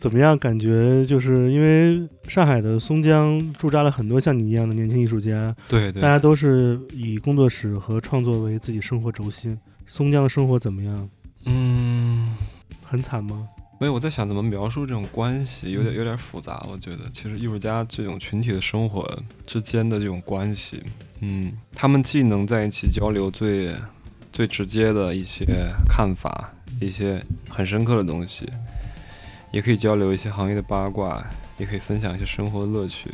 [0.00, 0.38] 怎么样？
[0.38, 9.58] 感觉就是因为上海的松江驻扎了很多像你一样的年轻艺术家，对对大，家都是以工作室和创作为自己生活轴心。
[9.86, 11.08] 松江的生活怎么样？
[11.44, 12.34] 嗯，
[12.82, 13.48] 很惨吗？
[13.80, 16.66] 没有，我在想怎么描述这种关系，有点有点复杂。
[16.68, 19.08] 我觉得其实艺术家这种群体的生活
[19.46, 20.82] 之间的这种关系，
[21.20, 23.74] 嗯，他们既能在一起交流最
[24.32, 25.46] 最直接的一些
[25.88, 28.48] 看法，一些很深刻的东西，
[29.50, 31.24] 也可以交流一些行业的八卦，
[31.56, 33.10] 也可以分享一些生活的乐趣，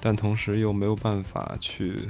[0.00, 2.08] 但同时又没有办法去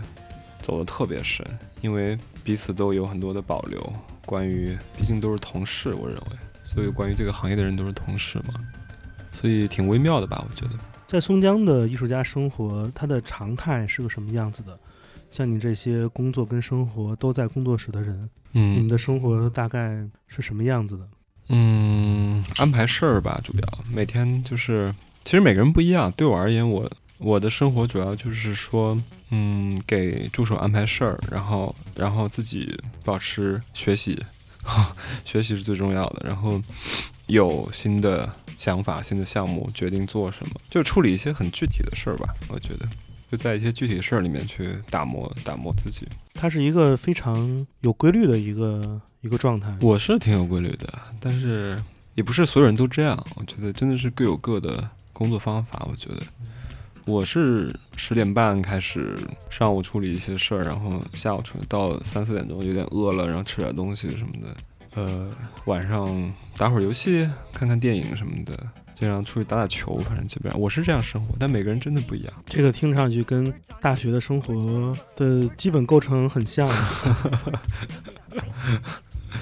[0.61, 1.47] 走得特别深，
[1.81, 3.93] 因为彼此都有很多的保留。
[4.25, 6.27] 关于，毕竟都是同事，我认为。
[6.65, 8.55] 所以关于这个行业的人都是同事嘛，
[9.33, 10.45] 所以挺微妙的吧？
[10.49, 10.73] 我觉得。
[11.07, 14.77] 在松江的艺术家生活，它的常态是个什么样子的？
[15.31, 21.07] 像你这些工作跟生活都在工作室的人，嗯你们嗯的生活大概是什么样子的？
[21.49, 24.94] 嗯，安排事儿吧，主要每天就是，
[25.24, 26.11] 其实每个人不一样。
[26.12, 34.18] 对我而言，我我的生活主要就是说，嗯，给助手安排事儿，然后然后自己保持学习，
[35.24, 36.26] 学习是最重要的。
[36.26, 36.61] 然后
[37.26, 38.28] 有新的
[38.59, 42.34] 想法、新的项目，决定做什么，就处理一些很具体的事儿吧。
[42.49, 42.88] 我觉得
[43.31, 46.07] 就在一些具体的事儿里面去打磨打磨自己。
[46.35, 49.77] 它是一个非常有规律的一个一个状态。
[49.81, 51.81] 我是挺有规律的，但是
[52.14, 53.27] 也不是所有人都这样。
[53.37, 55.87] 我觉得真的是各有各的工作方法。
[55.91, 56.22] 我觉得
[57.05, 59.18] 我是十点半开始
[59.49, 64.57] 上午处理一些事儿，然后下午处理到三四点钟有点饿了，然后吃点东西什么的。
[64.97, 65.30] 呃，
[65.66, 68.59] 晚上打会儿游戏，看看电影什么的，
[68.94, 71.34] 经常出去打打球，反正基本上我是这样生活。
[71.38, 72.32] 但每个人真的不一样。
[72.47, 76.66] 这个听上去跟大学的生活的基本构成很像。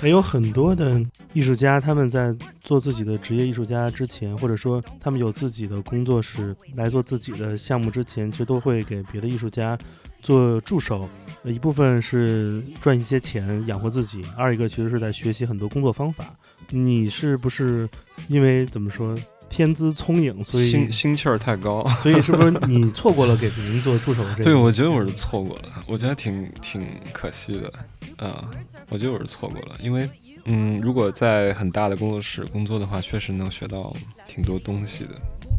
[0.02, 1.00] 也有很多的
[1.32, 9.78] 艺术家，他们在做自己的职业艺术家之前，或者说他们有自己的工作室来做自己的项目之前，其实都会给别的艺术家
[10.24, 11.08] 做助手。
[11.44, 16.34] 呃一部分是赚一些钱养活自己，二一个其实是在学习很多工作方法。
[16.70, 17.86] 你是不是
[18.28, 19.14] 因为怎么说
[19.50, 21.86] 天资聪颖，所以心心气儿太高。
[22.02, 24.44] 所以是不是你错过了给别人做助手这 个？
[24.44, 27.70] 对，我觉得我是错过了，我觉得挺挺可惜的，
[28.16, 28.48] 啊、
[28.88, 30.08] 我觉得我是错过了，因为，
[30.46, 33.94] 嗯，如果在很大的工作室工作的话，确实能学到
[34.26, 35.10] 挺多东西的，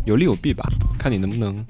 [0.08, 1.64] 有利有弊吧，看你能不能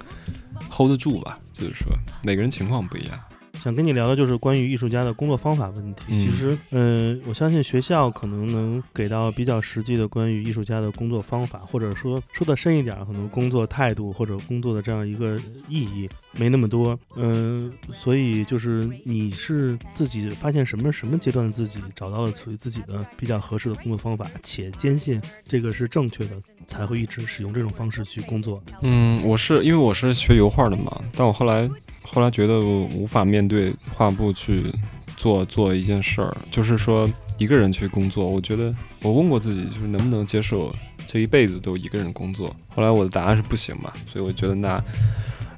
[0.69, 1.87] hold 得住吧，就是说
[2.23, 3.19] 每个人情况不一样，
[3.53, 6.03] 想跟你聊的就是关于艺术家的工作方法问题。
[6.09, 15.39] 嗯其实，嗯、我相信学校可能能给到比较实际的关于艺术家的工作方法，或者说说的深一点，可能工作态度或者工作的这样一个
[15.69, 16.97] 意义没那么多。
[17.15, 26.35] 嗯、所以就是你是自己发现什么什么阶段的自己找到了属于自己的比较合适的工作方法，且坚信这个是正确的，
[26.65, 28.61] 才会一直使用这种方式去工作。
[28.81, 31.69] 嗯，我是因为我是学油画的嘛，但我后来
[32.03, 34.73] 后来觉得我无法面对画布去
[35.17, 38.25] 做做一件事儿，就是说一个人去工作。
[38.25, 40.73] 我觉得我问过自己，就是能不能接受
[41.07, 42.55] 这一辈子都一个人工作。
[42.69, 44.83] 后来我的答案是不行嘛，所以我觉得那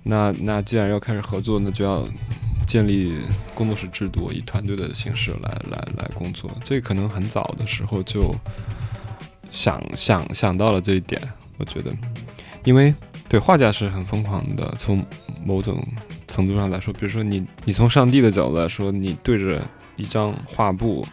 [0.04, 2.08] 那那既然要开始合作，那就要
[2.66, 3.14] 建立
[3.56, 6.50] 工作室制度，以团队的形式来来来工作。
[6.64, 8.34] 这可能很早的时候就
[9.58, 11.20] 想想想到了这一点，
[11.58, 11.92] 我觉得，
[12.64, 12.94] 因为
[13.28, 15.04] 对画家是很疯狂的，从
[15.44, 15.84] 某种
[16.28, 21.04] 程度上来说，比如说你你从上帝的角度来说，你对着一张画布，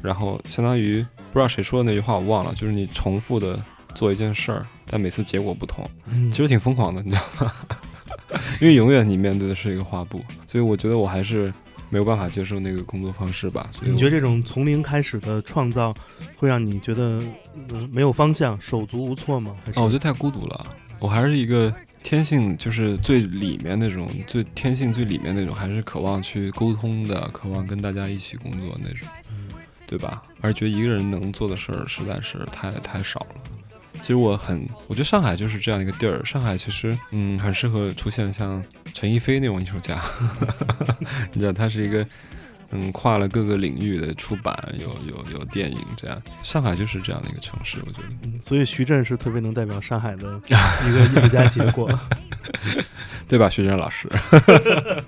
[0.00, 3.62] 然后相当于不知道谁说的那句话我忘了，就是你重复的
[3.94, 7.52] 做一件事儿，但每次结果不同，嗯其实挺疯狂的，你知道吗？
[8.62, 11.52] 因为永远你面对的是一个画布，所以我觉得我还是
[11.90, 13.68] 没有办法接受那个工作方式吧。
[13.70, 15.94] 所以你觉得这种从零开始的创造，
[16.36, 17.22] 会让你觉得
[17.68, 19.54] 嗯没有方向、手足无措吗？
[19.64, 20.66] 还是哦，我觉得太孤独了。
[20.98, 29.08] 我还是一个天性，就是最里面那种，最天性最里面那种，还是渴望去沟通的，渴望跟大家一起工作那种，
[29.86, 30.22] 对吧？
[30.40, 33.36] 而觉得一个人能做的事儿实在是太太少了。
[34.00, 36.24] 其实我很，我觉得上海就是这样一个地儿。
[36.24, 40.00] 上海其实，嗯，很适合出现像陈逸飞那种艺术家。
[41.32, 42.04] 你知道，他是一个，
[42.70, 46.20] 嗯，跨了各个领域的出版，有有有电影这样。
[46.42, 48.08] 上海就是这样的一个城市，我觉得。
[48.24, 51.88] 嗯所以徐震是特别能代表上海的一个艺术家结果。
[53.28, 54.08] 对吧，徐震老师？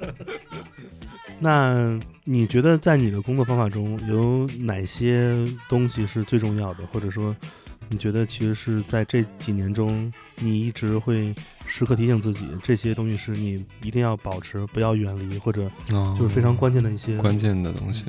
[1.41, 5.37] 那你觉得在你的工作方法中有哪些
[5.69, 7.35] 东西是最重要的，或者说
[7.93, 11.35] 你觉得其实是在这几年中，你一直会
[11.67, 18.07] 时刻提醒自己，这些东西是你一定要保持，不要远离，或者哦就是非常关键的一些关键的东西。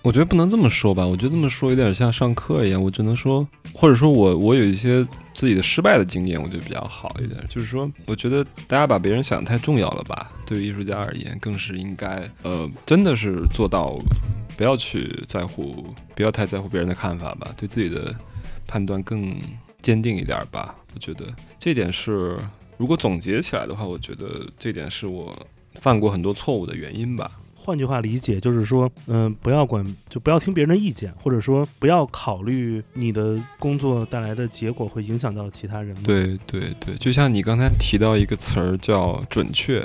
[0.00, 2.82] 我觉得不能这么说吧，我觉得这么说有点像上课一样。
[2.82, 7.38] 我只能说，或者说我我有一些自己的失败的经验，我觉得比较好一点。
[7.46, 10.30] 就是说，我觉得大家把别人想得太重要了吧？
[10.46, 13.98] 对于艺术家而言，更是应该呃，真的是做到
[14.56, 18.14] 不要去在乎，不要太在乎别人的看法吧，对自己的
[18.66, 19.38] 判断更
[19.80, 20.74] 坚定一点吧。
[20.94, 21.26] 我觉得
[21.58, 22.38] 这点是，
[22.76, 27.30] 如果总结起来的话，我觉得这点是我犯过很多错误的原因吧。
[27.54, 39.84] 换句话理解，就是说，嗯、不要管，就不要听别人的意见，或者说不要考虑你的工作带来的结果会影响到其他人。，对对对，就像你刚才提到一个词儿叫准确，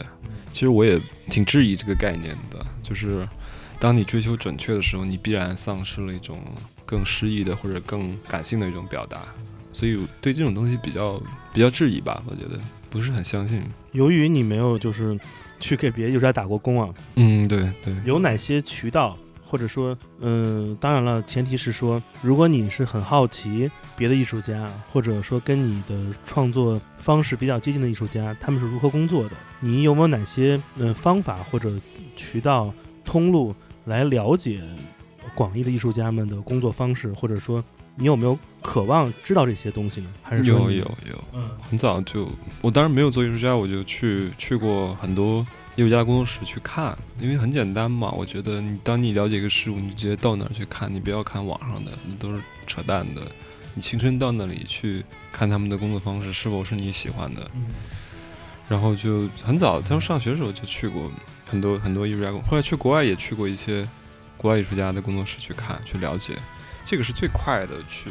[0.54, 2.64] 其实我也挺质疑这个概念的。
[2.84, 3.28] 就是
[3.80, 6.40] 当你追求准确的时候，你必然丧失了一种
[6.92, 9.20] 更诗意的或者更感性的一种表达，
[9.72, 11.18] 所以对这种东西比较
[11.54, 12.22] 比较质疑吧。
[12.28, 13.64] 我觉得不是很相信。
[13.94, 15.18] 由于你没有就是
[15.62, 16.94] 去给别的艺术家打过工啊？
[17.16, 29.32] 嗯，对对，有哪些渠道，或者说，嗯、当然了，前提是说，如果你是很好奇别的艺术家，或者说跟你的创作方式比较接近的艺术家，他们是如何工作的，
[29.62, 31.72] 你有没有哪些呃方法或者
[32.18, 32.74] 渠道
[33.06, 34.62] 通路来了解
[35.36, 37.64] 广义的艺术家们的工作方式，或者说
[37.96, 40.10] 你有没有渴望知道这些东西呢？
[40.22, 40.78] 还是有有
[41.10, 42.30] 有，嗯很早就，
[42.62, 48.12] 我当然没有做艺术家，我就去去过很多艺术家工作室去看，因为很简单嘛。
[48.12, 53.22] 我觉得你当你了解一个事物，你就直接到那儿去看，你不要看网上的，那都是扯淡的。
[53.74, 57.68] 你亲身到那里去看他们的工作方式是否是你喜欢的，嗯
[58.68, 61.12] 然后就很早，他们上学的时候就去过
[61.46, 63.88] 很多很多艺术家工，后来去国外也去过一些
[64.42, 66.36] 国外艺术家的工作室去看去了解，
[66.84, 68.10] 这个是最快的去。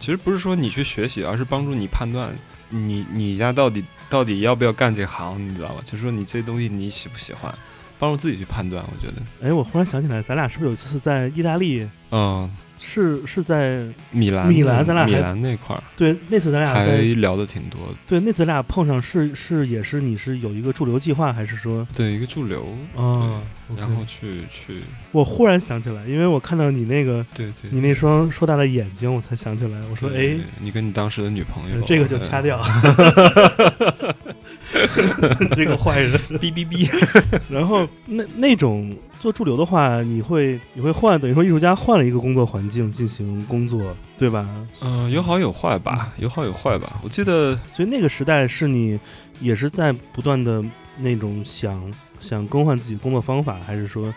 [0.00, 2.34] 其实不是说你去学习，而是帮助你判断
[2.70, 5.82] 你你家到底到底要不要干这行，你知道吧？
[5.84, 7.54] 就是说你这东西你喜不喜欢，
[8.00, 8.84] 帮助自己去判断。
[8.84, 11.88] 我觉得，哎，我忽然想起来，咱俩是不是有一次在意大利？
[12.10, 12.50] 嗯，
[12.80, 17.94] 是是在米兰米兰咱俩米兰那块儿对那次咱俩还聊的挺多的。
[18.06, 22.66] 对那次咱俩碰上是是也是你是有一个驻留计划还是说对，一个驻留，
[22.96, 23.40] 啊
[23.76, 24.80] 然后去去，
[25.12, 32.58] 我忽然想起来，因为我看到你那个对对，你那双硕大的眼睛，我才想起来，我说哎你跟你当时的女朋友，这个就掐掉，
[35.56, 36.12] 这个坏人。
[36.30, 36.88] 呃，哔哔哔。
[37.48, 44.46] 然后那那种做驻留的话，你会你会换，等于说艺术家换了一个工作环境进行工作，对吧？
[44.80, 47.00] 嗯、有好有坏吧，有好有坏吧。
[47.02, 48.98] 我记得，所以那个时代是你
[49.40, 50.64] 也是在不断的
[50.98, 51.82] 那种想
[52.20, 54.12] 想更换自己工作方法，还是说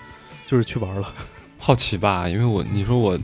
[0.46, 1.14] 就是去玩了？
[1.64, 3.18] 好奇吧，因为我你说我，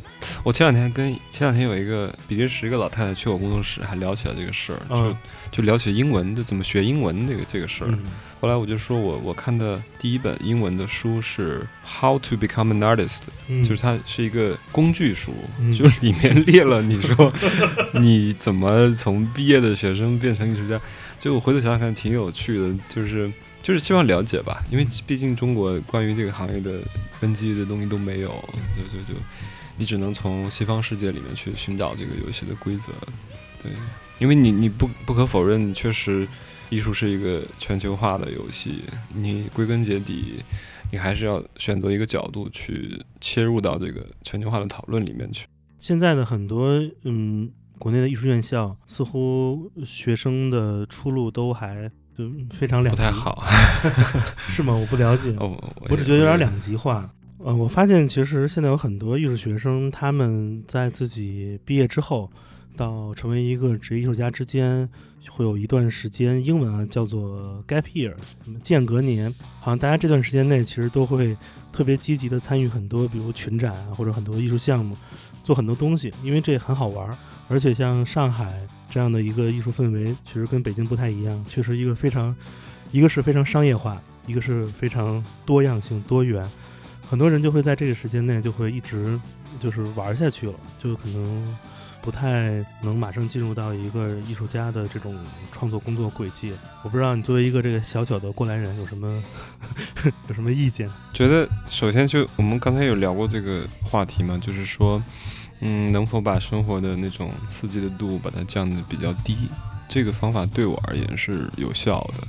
[0.44, 5.18] 我前两天跟前两天有一个比利时一个老太太去我工作室，还聊起了这个事儿，嗯。
[5.52, 7.88] 就就聊起英文，就怎么学英文这个这个事儿。
[7.90, 8.00] 嗯。
[8.40, 11.68] 后来我就说我我看的第一本英文的书是
[12.00, 13.18] 《How to Become an Artist》，
[13.48, 13.64] 嗯。
[13.64, 15.74] 就是它是一个工具书，嗯。
[15.74, 17.34] 就是里面列了你说
[18.00, 20.80] 你怎么从毕业的学生变成艺术家，
[21.18, 23.32] 就我回头想想看挺有趣的，就是
[23.68, 26.80] 就是希望了解吧，因为毕竟中国关于这个行业的
[27.20, 28.30] 根基的东西都没有，
[28.74, 29.20] 就就就
[29.78, 32.94] 你只能从西方世界里面去寻找这个游戏的规则，
[33.62, 33.70] 对，
[34.20, 36.26] 因为你你不不可否认，确实
[36.70, 40.36] 艺术是一个全球化的游戏，你归根结底。
[40.90, 45.46] 你还是要选择一个角度去切入到这个全球化的讨论里面去。
[45.82, 53.44] 现在的很多嗯，国内的艺术院校似乎学生的出路都还就非常两，不太好，
[54.50, 54.74] 是吗？
[54.74, 55.56] 我不了解，哦，
[55.88, 57.08] 我只觉得有点两极化。
[57.38, 62.32] 呃，我发现其实现在有很多艺术学生，他们在自己毕业之后，
[62.76, 64.90] 到成为一个职业艺术家之间，
[65.30, 69.32] 会有一段时间，英文啊叫做 gap year，什么间隔年。
[69.60, 71.38] 好像大家这段时间内其实都会
[71.72, 74.98] 特别积极的参与很多，比如群展啊，或者很多艺术项目，
[75.44, 77.16] 做很多东西，因为这很好玩儿。
[77.48, 82.36] 而且像上海这样的一个艺术氛围，其实跟北京不太一样，确实一个非常，
[82.92, 86.48] 一个是非常商业化，一个是非常多样性、多元。
[87.10, 89.20] 很多人就会在这个时间内就会一直
[89.60, 91.58] 就是玩下去了，就可能
[92.02, 95.18] 不太能马上进入到一个艺术家的这种
[95.52, 96.54] 创作工作轨迹。
[96.84, 99.24] 我不知道你作为一个这个小小的过来人有什么
[100.28, 100.90] 有什么意见？
[101.14, 105.02] 觉得首先就我们刚才有聊过这个话题嘛，就是说，
[105.60, 109.36] 嗯，能否把生活的那种刺激的度把它降得比较低？
[109.90, 112.28] 这个方法对我而言是有效的。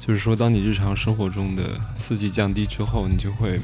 [0.00, 3.58] 就是说，当你日常生活中的刺激降低之后，你就会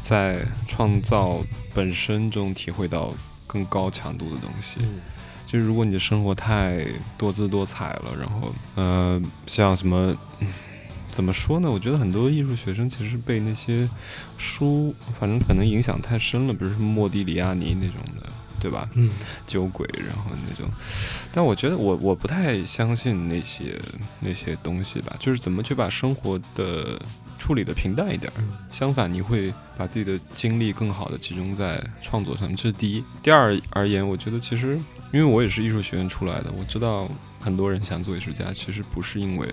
[0.00, 1.40] 在创造
[1.72, 3.12] 本身中体会到
[3.46, 4.78] 更高强度的东西。
[4.82, 5.00] 嗯
[5.44, 6.82] 就是如果你的生活太
[7.18, 10.48] 多姿多彩了，然后呃，像什么，嗯
[11.12, 11.70] 怎么说呢？
[11.70, 13.88] 我觉得很多艺术学生其实被那些
[14.38, 18.26] 书，反正可能影响太深了，比如说莫迪里亚尼那种的，
[18.58, 18.88] 对吧？
[18.94, 19.10] 嗯
[19.46, 20.68] 酒鬼，然后那种。
[21.30, 23.78] 但我觉得我我不太相信那些
[24.20, 26.98] 那些东西吧，就是怎么去把生活的
[27.38, 28.32] 处理的平淡一点
[28.70, 33.04] 相反，你会把自己的精力更好的集中在创作上面，这是第一。
[33.22, 34.80] 第二而言，我觉得其实
[35.12, 37.06] 因为我也是艺术学院出来的，我知道
[37.38, 39.48] 很多人想做艺术家，其实不是因为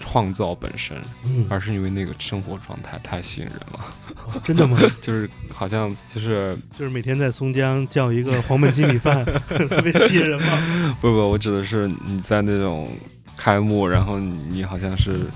[0.00, 3.84] 创造本身，嗯，而是因为那个生活状态太吸引人了，
[4.26, 4.76] 哦真的吗？
[5.00, 10.96] 就是好像就是就是每天在松江叫一个黄焖鸡米饭， 特别吸引人吗？
[11.00, 12.90] 不不，我指的是你在那种
[13.36, 15.26] 开幕，然后你好像是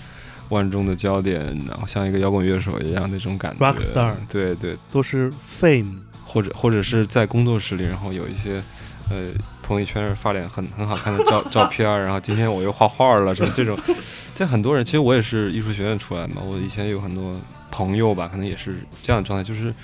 [0.49, 3.65] 万众的焦点，然后像一个摇滚乐手一样那种感觉。
[3.65, 8.63] Rockstar 对对，都是 fame，或者或者是在工作室里，然后有一些
[9.11, 9.29] 呃
[9.67, 13.79] 朋友圈发点很很好看的照照片，然后今天我又画画了，什么这种，
[14.35, 17.41] 这很多人其实我也是艺术学院出来的嘛，我以前有很多
[17.71, 19.75] 朋友吧，可能也是这样的状态，就是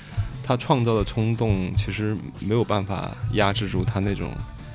[0.42, 4.30] 他创造的冲动其实没有办法压制住他那种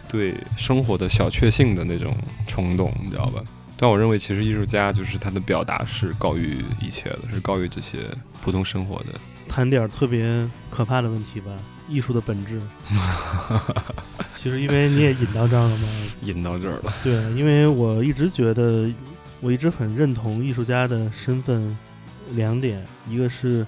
[0.07, 3.43] 对生活的小确幸的那种冲动，你知道吧？
[3.77, 7.99] 但我认为，其实艺术家就是他的表达是高于一切的，是高于这些
[8.41, 9.07] 普通生活的。
[9.49, 11.51] 谈点特别可怕的问题吧，
[11.87, 12.61] 艺术的本质。
[14.35, 15.87] 其实因为你也引到这儿了嘛，
[16.21, 18.87] 引到这儿了，对，因为我一直觉得，
[19.41, 21.75] 我一直很认同艺术家的身份
[22.33, 23.65] 两点，一个是，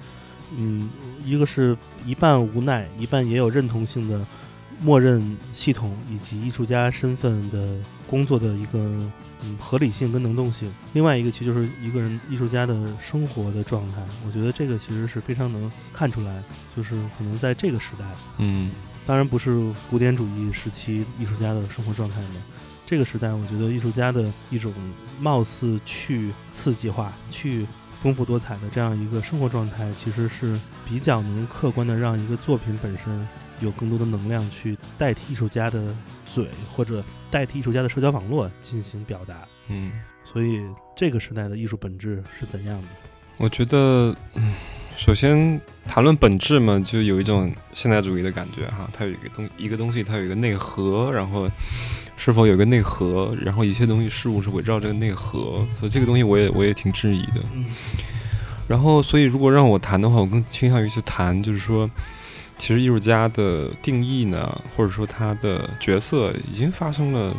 [0.55, 0.87] 嗯，
[1.25, 4.23] 一个是一半无奈，一半也有认同性的
[4.79, 7.75] 默认系统以及艺术家身份的
[8.07, 8.95] 工作的一个
[9.47, 10.71] 嗯合理性跟能动性。
[10.93, 16.43] 另外一个其实就是一个人艺术家的生活的状态，我觉得这个其实是非常能看出来，
[16.75, 18.05] 就是可能在这个时代，
[18.37, 18.71] 嗯
[19.05, 22.35] 当然不是古典主义时期艺术家的生活状态嘛。
[22.85, 24.73] 这个时代，我觉得艺术家的一种
[25.19, 27.65] 貌似去刺激化、去
[28.01, 33.27] 丰富多彩的这样一个生活状态，其实是比较能客观的让一个作品本身
[33.59, 35.93] 有更多的能量去代替艺术家的
[36.25, 39.35] 嘴，或者代替艺术家的社交网络进行表达。
[39.69, 39.91] 嗯，
[40.23, 40.61] 所以，
[40.95, 42.87] 这个时代的艺术本质是怎样的？
[43.37, 44.53] 我觉得，嗯，
[44.95, 51.49] 首先谈论本质嘛，就有一种现代主义的感觉哈，它有一个东一个东西，它有一个内核，然后
[52.15, 57.41] 是否有一个内核，然后一切东西事物是围绕这个内核，所以这个东西我也我也挺质疑的。
[57.53, 57.65] 嗯
[58.67, 61.89] 然后，所以如果让我谈的话，我更倾向于去谈，就是说，
[62.57, 67.35] 其实艺术家的定义呢，或者说他的角色，已经发生了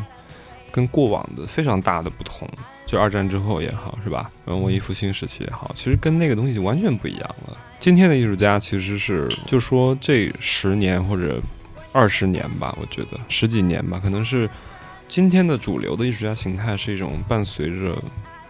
[0.71, 2.49] 跟过往的非常大的不同。
[2.87, 4.31] 就二战之后也好，是吧？
[4.47, 7.57] 文艺复兴时期也好，其实跟那个东西就完全不一样了。
[7.79, 11.39] 今天的艺术家其实是，就说这十年或者
[11.93, 14.49] 二十年吧，我觉得十几年吧，可能是
[15.07, 17.95] 今天的主流的艺术家形态是一种伴随着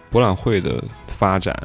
[0.09, 1.57] 博览会的发展，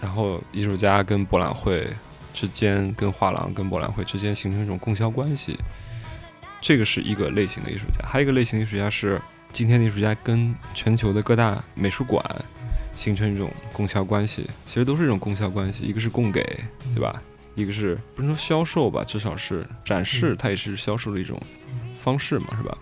[0.00, 1.88] 然后艺术家跟博览会
[2.32, 5.58] 之间，跟画廊跟博览会之间形成一种供销关系。
[6.60, 9.20] 这个是一个类型的艺术家，还有一个类型的艺术家是
[9.52, 12.22] 今天的艺术家跟全球的各大美术馆
[12.94, 16.42] 形成一种供销关系，其实都是一种供销关系，一个是供给，
[16.94, 17.22] 对吧？
[17.54, 21.40] 一个是不能说销售吧，至少是展示，嗯它也是销售的一种
[22.00, 22.76] 方式嘛，是吧？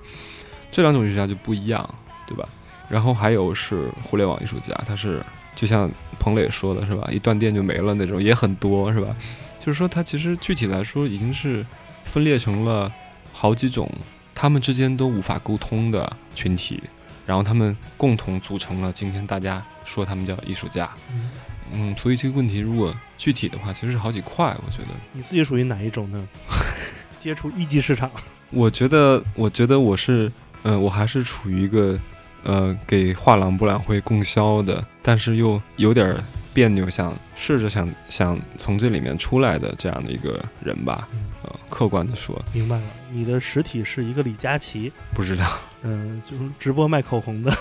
[0.71, 1.89] 这两种艺术家就不一样，
[2.27, 2.49] 对吧？
[2.89, 5.25] 然后还有是互联网艺术家，他是
[5.59, 5.91] 就像
[6.21, 9.09] 彭磊说的是吧，一断电就没了那种也很多是吧？
[9.59, 11.67] 就是说他其实具体来说已经是
[12.05, 12.93] 分裂成了
[13.33, 13.91] 好几种，
[14.37, 16.81] 他们之间都无法沟通的群体，
[17.27, 20.89] 然后他们共同组成了今天大家说他们叫艺术家。
[21.11, 21.31] 嗯
[21.73, 24.89] 嗯，所以这个问题如果具体的话，其实是好几块，我觉得。
[25.13, 26.29] 你自己属于哪一种呢？
[27.19, 28.09] 接触一级市场，
[28.51, 30.31] 我觉得，我觉得我是，
[30.63, 31.99] 呃，我还是处于一个，
[32.49, 36.25] 呃，给画廊博览会供销的，但是又有点儿
[36.55, 41.07] 别扭，想试着想想从这里面出来的这样的一个人吧。
[41.43, 42.83] 呃，客观的说，明白了。
[43.13, 45.45] 你的实体是一个李佳琦，不知道。
[45.83, 47.55] 嗯，就是直播卖口红的。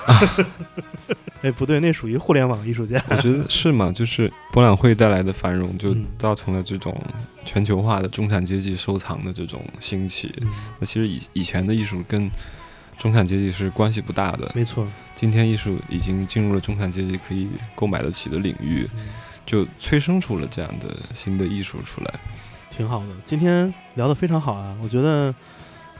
[1.43, 3.01] 哎，不对，那属于互联网艺术家。
[3.09, 6.99] 我觉得是嘛，就是博览会带来的繁荣，就嗯造成了这种
[7.45, 10.33] 全球化的中产阶级收藏的这种兴起。
[10.41, 12.27] 嗯，那其实以以前的艺术跟
[12.97, 14.87] 中产阶级是关系不大的，没错。
[15.13, 19.07] 今天艺术已经进入了中产阶级可以购买得起的领域，嗯
[19.45, 22.13] 就催生出了这样的新的艺术出来。
[22.69, 23.07] 挺好的。
[23.25, 25.33] 今天聊得非常好啊，我觉得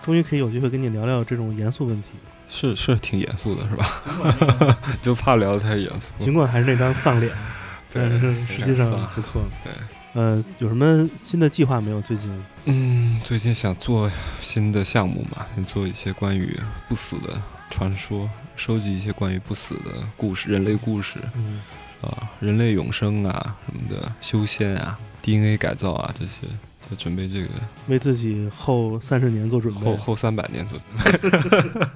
[0.03, 2.09] 终于可以有机会跟你聊聊这种严肃问题。
[2.49, 4.77] 是是挺严肃的，是吧？
[5.01, 6.13] 就怕聊得太严肃。
[6.19, 7.31] 尽管还是那张丧脸，
[7.91, 9.41] 但对是实际上不错。
[9.63, 9.73] 对，
[10.17, 12.01] 呃，有什么新的计划没有？
[12.01, 12.27] 最近？
[12.65, 14.11] 嗯，最近想做
[14.41, 16.59] 新的项目嘛，想做一些关于
[16.89, 17.39] 不死的
[17.69, 21.61] 传说，收集一些关于不死的故事，人类故事嗯，
[22.01, 26.47] 啊，人类永生啊什么的，修仙啊，DNA 改造啊这些，
[26.81, 27.49] 在准备这个
[27.87, 29.81] 为自己后三十年做准备。
[29.81, 31.87] 后后三百年做准备，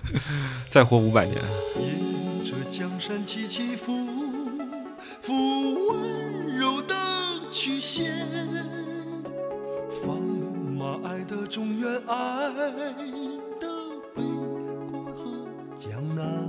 [0.70, 1.36] 再活五百年。
[1.76, 3.92] 沿着江山起起伏
[5.20, 5.34] 伏，
[7.50, 8.26] 曲线，
[10.02, 12.48] 放马爱的中原，爱
[13.60, 13.66] 的
[14.14, 14.22] 北
[14.92, 16.48] 国和江南。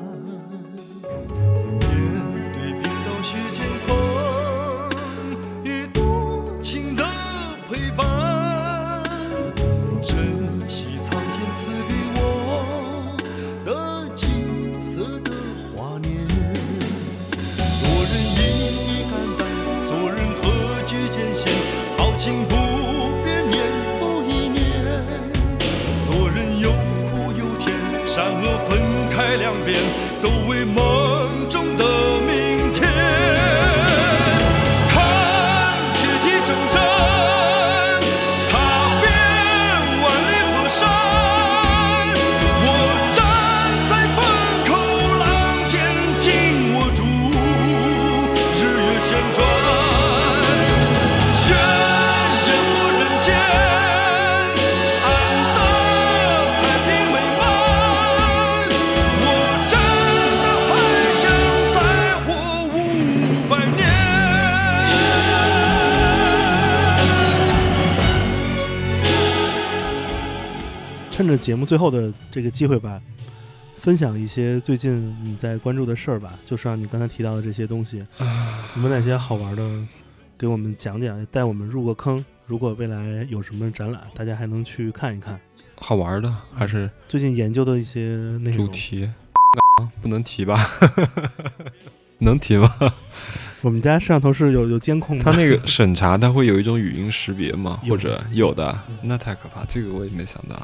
[29.22, 29.78] 分开两边，
[30.22, 31.11] 都为梦
[71.22, 73.00] 趁着节目最后的这个机会吧，
[73.78, 79.88] 分享一些最近你在关注的事儿吧，就像你刚才提到的这些东西，有没有哪些好玩的，
[80.36, 82.26] 给我们讲讲，带我们入个坑。
[82.48, 85.40] 如果未来有什么展览，大家还能去看一看。
[85.76, 89.08] 好玩的还是最近研究的一些内容，主题？
[90.02, 90.58] 不能提吧？
[92.18, 92.68] 能提吗？
[93.62, 95.24] 我们家摄像头是有有监控的。
[95.24, 97.80] 它那个审查，它会有一种语音识别吗？
[97.88, 98.98] 或者有的嗯？
[99.04, 100.60] 那太可怕，这个我也没想到。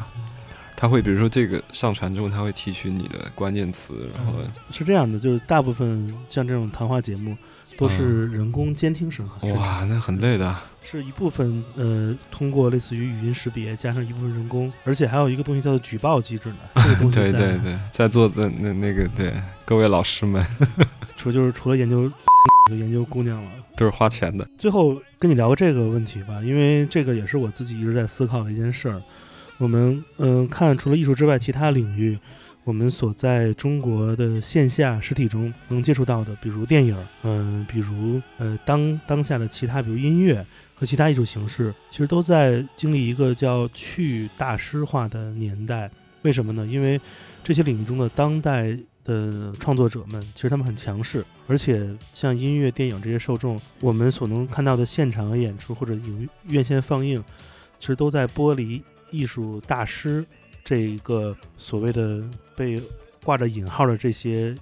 [0.80, 4.34] 它会比如说这个上传之后，它会提取你的关键词，然后
[4.70, 7.36] 是这样的，就是大部分像这种谈话节目
[7.76, 10.56] 都是人工监听审核，嗯哇，那很累的。
[10.84, 16.58] 是一部分呃通过类似于语音识别，加上一部分人工，而且还有一个东西叫做举报机制呢。
[16.82, 19.34] 这个东西对对对，在座的那那个对
[19.66, 20.46] 各位老师们
[21.18, 22.10] 除就是除了研究
[22.70, 23.52] 就 研究姑娘了。
[23.76, 24.48] 都是花钱的。
[24.58, 29.00] 最后跟你聊个这个问题吧，因为这个也是我自己一直在思考的一件事儿。
[29.58, 32.18] 我们嗯、看除了艺术之外，其他领域，
[32.64, 40.46] 我们所在中国的线下实体中能接触到的，比如电影，嗯、比如呃当当下的其他，比如音乐
[40.76, 45.90] 和其他艺术形式，其实都在经历一个叫去大师化的年代。
[46.24, 46.66] 为什么呢？
[46.66, 47.00] 因为
[47.44, 57.24] 这些领域中的当代的创作者们，其实他们很强势，而且像音乐、电影这些受众，我们所能看到的现场演出或者影院线放映，
[57.80, 60.26] 其实都在剥离艺术大师
[60.64, 62.24] 这一个所谓的
[62.56, 62.82] 被
[63.24, 64.56] 挂着引号的这些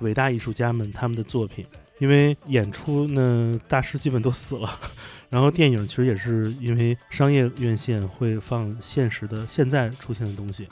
[0.00, 1.64] 伟大艺术家们他们的作品。
[1.98, 4.80] 因为演出呢，大师基本都死了，
[5.28, 10.66] 然后电影其实也是因为商业院线会放现实的现在出现的东西，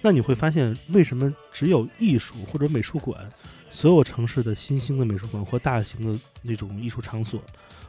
[0.00, 3.28] 那你会发现为什么只有艺术或者美术馆，
[3.72, 7.42] 所有城市的新兴的美术馆或大型的那种艺术场所，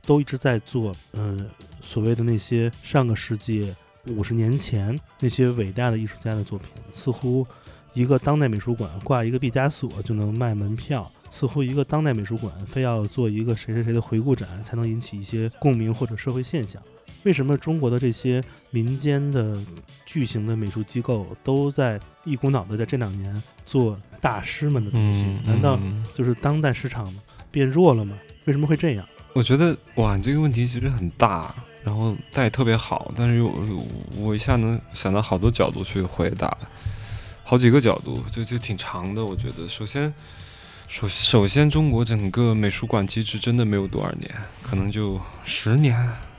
[0.03, 1.37] 都一直在做，呃，
[1.81, 3.71] 所谓的那些上个世纪
[4.07, 7.45] 五十年前那些伟大的艺术家的作品，似乎
[7.93, 16.81] 一个当代美术馆挂一个毕加索就能卖门票，似乎一个当代美术馆非要做一个谁谁谁的回顾展才能引起一些共鸣或者社会现象。
[17.23, 19.55] 为什么中国的这些民间的
[20.05, 25.23] 巨型的美术机构都在一股脑的在这两年做大师们的东西？
[25.25, 27.13] 嗯，难道嗯就是当代市场
[27.51, 28.17] 变弱了吗？
[28.45, 29.05] 为什么会这样？
[29.33, 33.51] 我觉得哇，你这个问题其实很大，然后但也特别好，但是又
[34.17, 36.55] 我一下能想到好多角度去回答，
[37.43, 39.25] 好几个角度，就就挺长的。
[39.25, 40.13] 我觉得，首先，
[40.87, 45.97] 首首先，中国整个美术馆机制真的没有多少年，可能就十年，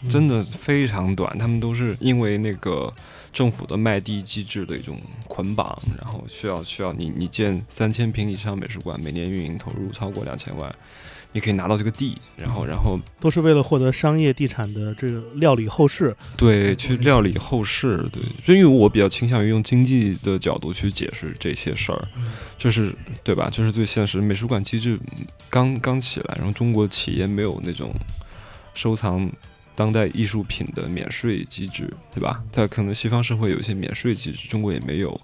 [0.08, 1.36] 真的非常短。
[1.36, 2.92] 他们都是因为那个
[3.32, 10.72] 政府的卖地机制的一种捆绑，然后需要需要你你建三千平以上美术馆，每年运营投入超过两千万。
[11.32, 16.14] 你可以拿到这个地，然后，然后都是为了获得商业地产的这个料理后事。
[16.36, 22.08] 对，去料理后事，对，就因为我比较倾向于用经济的角度去解释这些事儿，
[22.58, 23.48] 这是对吧？
[23.50, 24.20] 这是最现实。
[24.20, 27.94] 美术馆机制嗯刚刚起来，然后中国企业没有那种
[28.74, 29.30] 收藏
[29.74, 32.42] 当代艺术品的免税机制，对吧？
[32.52, 35.18] 它可能西方社会有一些免税机制，中国也没有。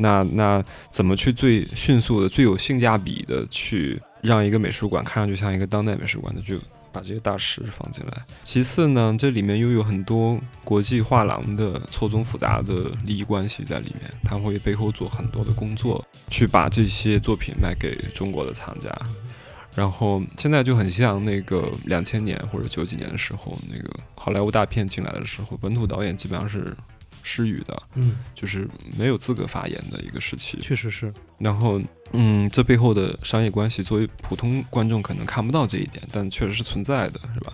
[0.00, 6.56] 那那怎么去最迅速的、最有性价比的去让一个美术馆看上去像一个当代美术馆的，就
[6.90, 8.12] 把这些大师放进来。
[8.44, 18.90] 其次呢，这里面又有很多国际画廊的错综复杂的利益关系在里面，他会背后做很多的工作，去把这些作品卖给中国的藏家。
[19.74, 26.76] 然后现在就很像那个两千年或者九几年的时候，那个好莱坞大片进来的时候，本土导演基本上是
[27.22, 30.58] 失语的，嗯，就是没有资格发言的一个时期。
[30.60, 31.12] 确实是。
[31.38, 31.80] 然后，
[32.12, 37.52] 嗯，这背后的商业关系，作为普通观众可能看不到这一点，但确实是存在的，是吧？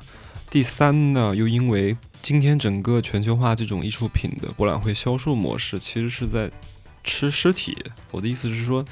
[0.50, 6.48] 第三呢，又因为今天整个全球化这种艺术品的博览会销售模式，其实是在
[7.02, 7.76] 吃尸体。
[8.12, 8.84] 我的意思是说，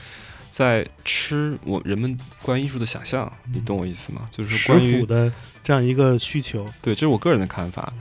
[0.51, 4.29] 在吃我人们关于艺术的想象，你懂我意思吗？
[4.33, 5.33] 就是关于腐的
[5.63, 7.93] 这样一个需求，对，这是我个人的看法。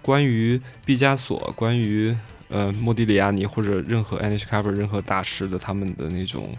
[0.00, 2.16] 关于毕加索，关于
[2.50, 6.56] 呃莫迪里亚尼或者任何 Anish Kapoor 任何大师的他们的那种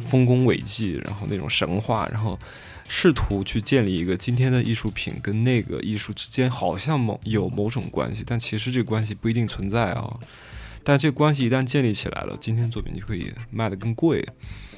[0.00, 2.38] 丰功伟绩，然后那种神话，然后
[2.88, 10.18] 试图去建立一个今天的艺术品跟那个艺术之间好像某有某种关系，但其实这个关系不一定存在啊。
[10.82, 14.26] 但这个关系一旦建立起来了，今天作品就可以卖得更贵。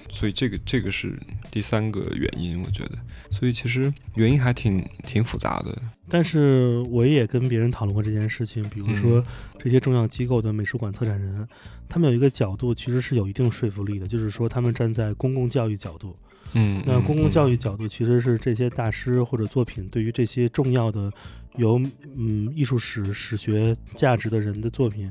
[0.09, 1.19] 所以这个这个是
[1.51, 2.99] 第三个原因，我觉得。
[3.31, 5.77] 所以其实原因还挺挺复杂的。
[6.09, 9.25] 但是我也跟别人讨论过这件事情，比如说嗯
[9.59, 11.47] 这些重要机构的美术馆策展人，
[11.89, 16.17] 他们有一个角度其实是有一定说服力的，就是说他们站在公共教育角度。
[16.53, 21.13] 嗯，那公共教育，育角度其实是这些大师或者作品对于这些重要的
[21.57, 21.79] 有
[22.17, 25.11] 嗯艺术史史学价值的人的作品，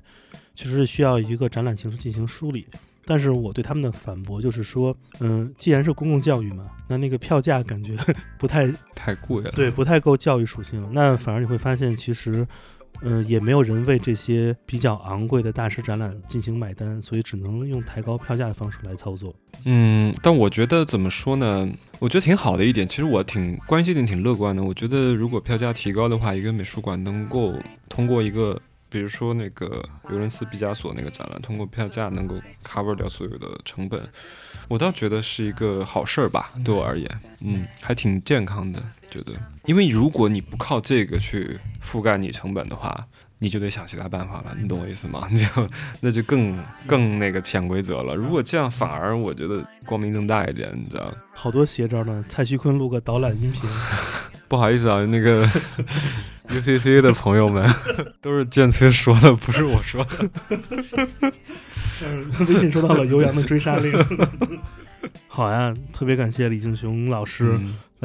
[0.56, 2.66] 其实是需要一个展览形式进行梳理。
[3.06, 7.96] 但是我对他们的反驳就是说，嗯，既然是公共教育嘛，那那个票价感觉
[8.38, 9.52] 不太太贵了。
[9.52, 10.88] 对，不太够教育属性。
[10.92, 12.48] 那反而你会发现，其实，
[13.02, 19.36] 嗯、也没有人为这些比较昂贵的大师展览进行买单，所以只能用抬高票价的方式来操作。
[19.66, 21.70] 嗯，但我觉得怎么说呢？
[22.00, 24.64] 我觉得挺好的一点，其实我挺关于这点挺乐观的。
[24.64, 27.54] 我觉得如果票价提高的话，一个美术馆能够
[27.88, 28.60] 通过一个，
[28.90, 34.00] 比如说那个尤伦斯毕加索那个展览，通过票价能够 cover 掉所有的成本，
[34.68, 39.34] 我倒觉得是一个好事儿吧，对我而言，嗯，还挺健康的，觉得。
[39.66, 43.06] 因为如果你不靠这个去覆盖你成本的话，
[43.40, 45.28] 你就得想其他办法了，你懂我意思吗？
[45.36, 45.70] 就
[46.00, 46.58] 那就更
[46.88, 48.16] 更那个潜规则了。
[48.16, 51.14] 如果这样，反而我觉得光明正大一点，你知道？
[51.34, 53.70] 好多邪招呢，蔡徐坤录个导览音频，
[54.56, 55.46] 不好意思啊，那个
[56.48, 57.70] UCC 的朋友们
[58.24, 60.30] 都是剑崔说的，不是我说的。
[62.02, 63.94] 嗯 微信收到了尤洋的追杀令。
[65.28, 67.54] 好呀，特别感谢李敬雄老师、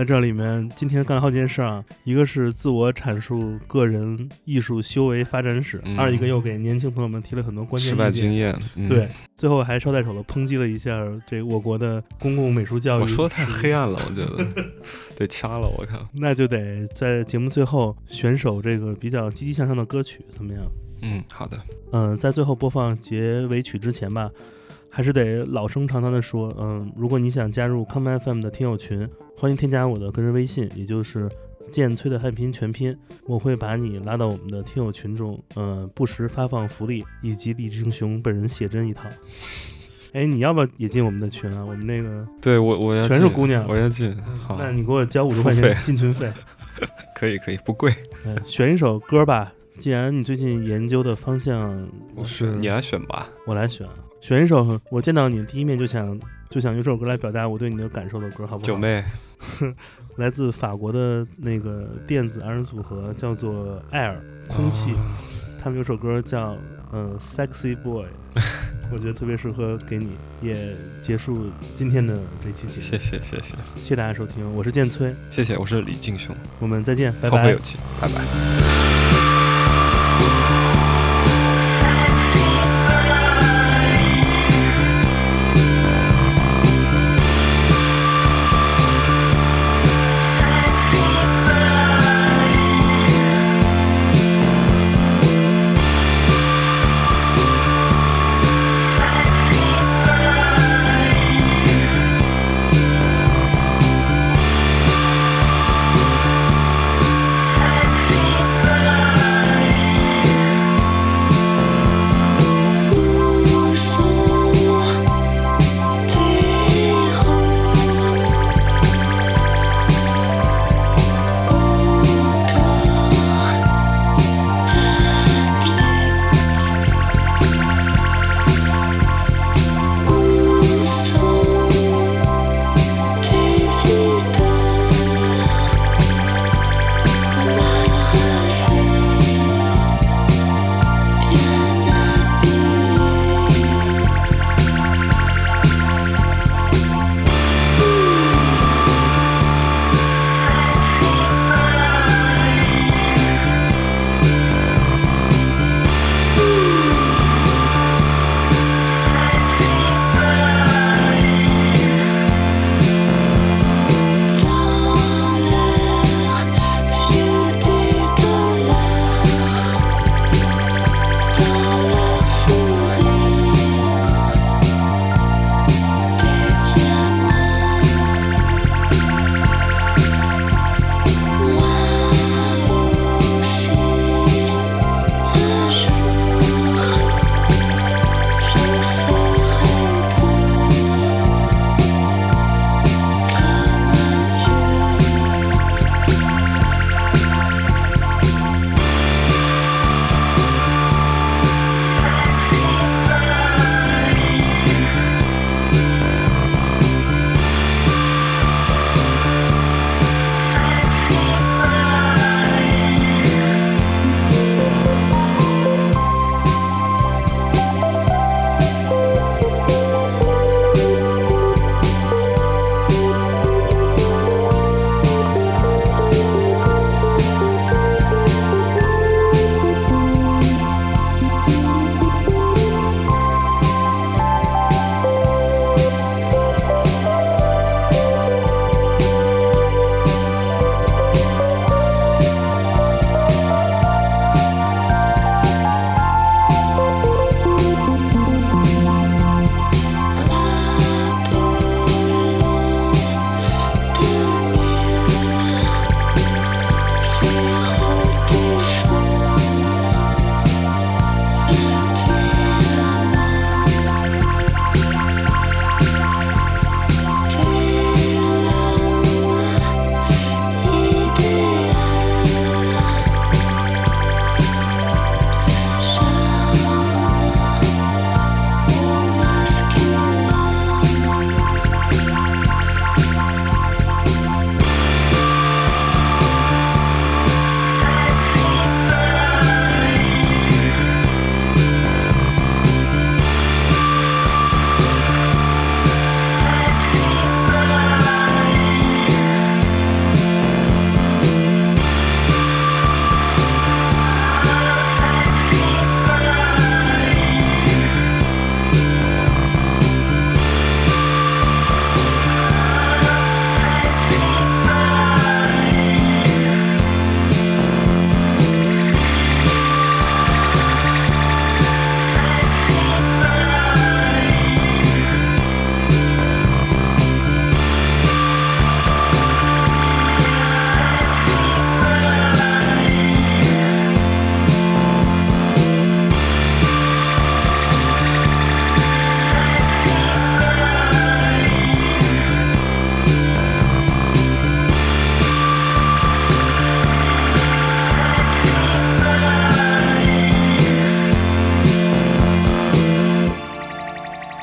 [0.01, 13.03] 嗯在这里面，今天干了好几件事啊，一个是自我阐述个人艺术修为发展史，嗯二一个又给年轻朋友们提了很多关键失败经验，嗯、对，，最后还捎带手的抨击了一下这我国的公共美术教育。
[13.03, 14.70] 我说的太黑暗了，我觉得
[15.18, 16.01] 得掐了，我看。
[16.14, 20.62] 那就得在节目最后选首这个比较积极向上的歌曲，怎么样？
[21.03, 21.61] 嗯，好的，
[21.92, 24.30] 嗯、在最后播放结尾曲之前吧，
[24.91, 31.28] 还是得老生常谈的说，嗯，如果你想加入 Come FM 的听友群，欢迎添加我的个人微信，也就是
[31.70, 39.09] 剑崔的汉拼全拼，我会把你拉到我们的听友群中，嗯，不时发放福利以及李志雄本人写真一套。
[40.12, 41.64] 哎，你要不要也进我们的群啊？
[41.64, 44.12] 我们那个，对我我要全是姑娘我要进。
[44.38, 46.28] 好，那你给我交五十块钱进群费。
[47.14, 47.95] 可以可以，不贵。
[48.26, 49.53] 嗯，选一首歌吧。
[49.78, 53.28] 既然你最近研究的方向我是你来选吧。
[53.47, 56.18] 我来选，啊，选一首我见到你第一面就想
[56.49, 58.66] 就想用这首歌来表达我对你的感受的歌，好不好？
[58.66, 59.03] 九妹，
[60.16, 64.16] 来自法国的那个电子二人组合叫做 Air
[64.49, 65.16] 空气，啊
[65.62, 66.57] 他们有首歌叫
[66.93, 68.07] 嗯、Sexy Boy，
[68.91, 72.81] 我觉得特别适合给你，也结束今天的这期节目。
[72.83, 77.59] 谢谢谢谢谢谢大家收听，我是剑崔，谢谢，我是李敬雄，我们再见，拜拜后会有。
[77.61, 78.89] 期，拜拜。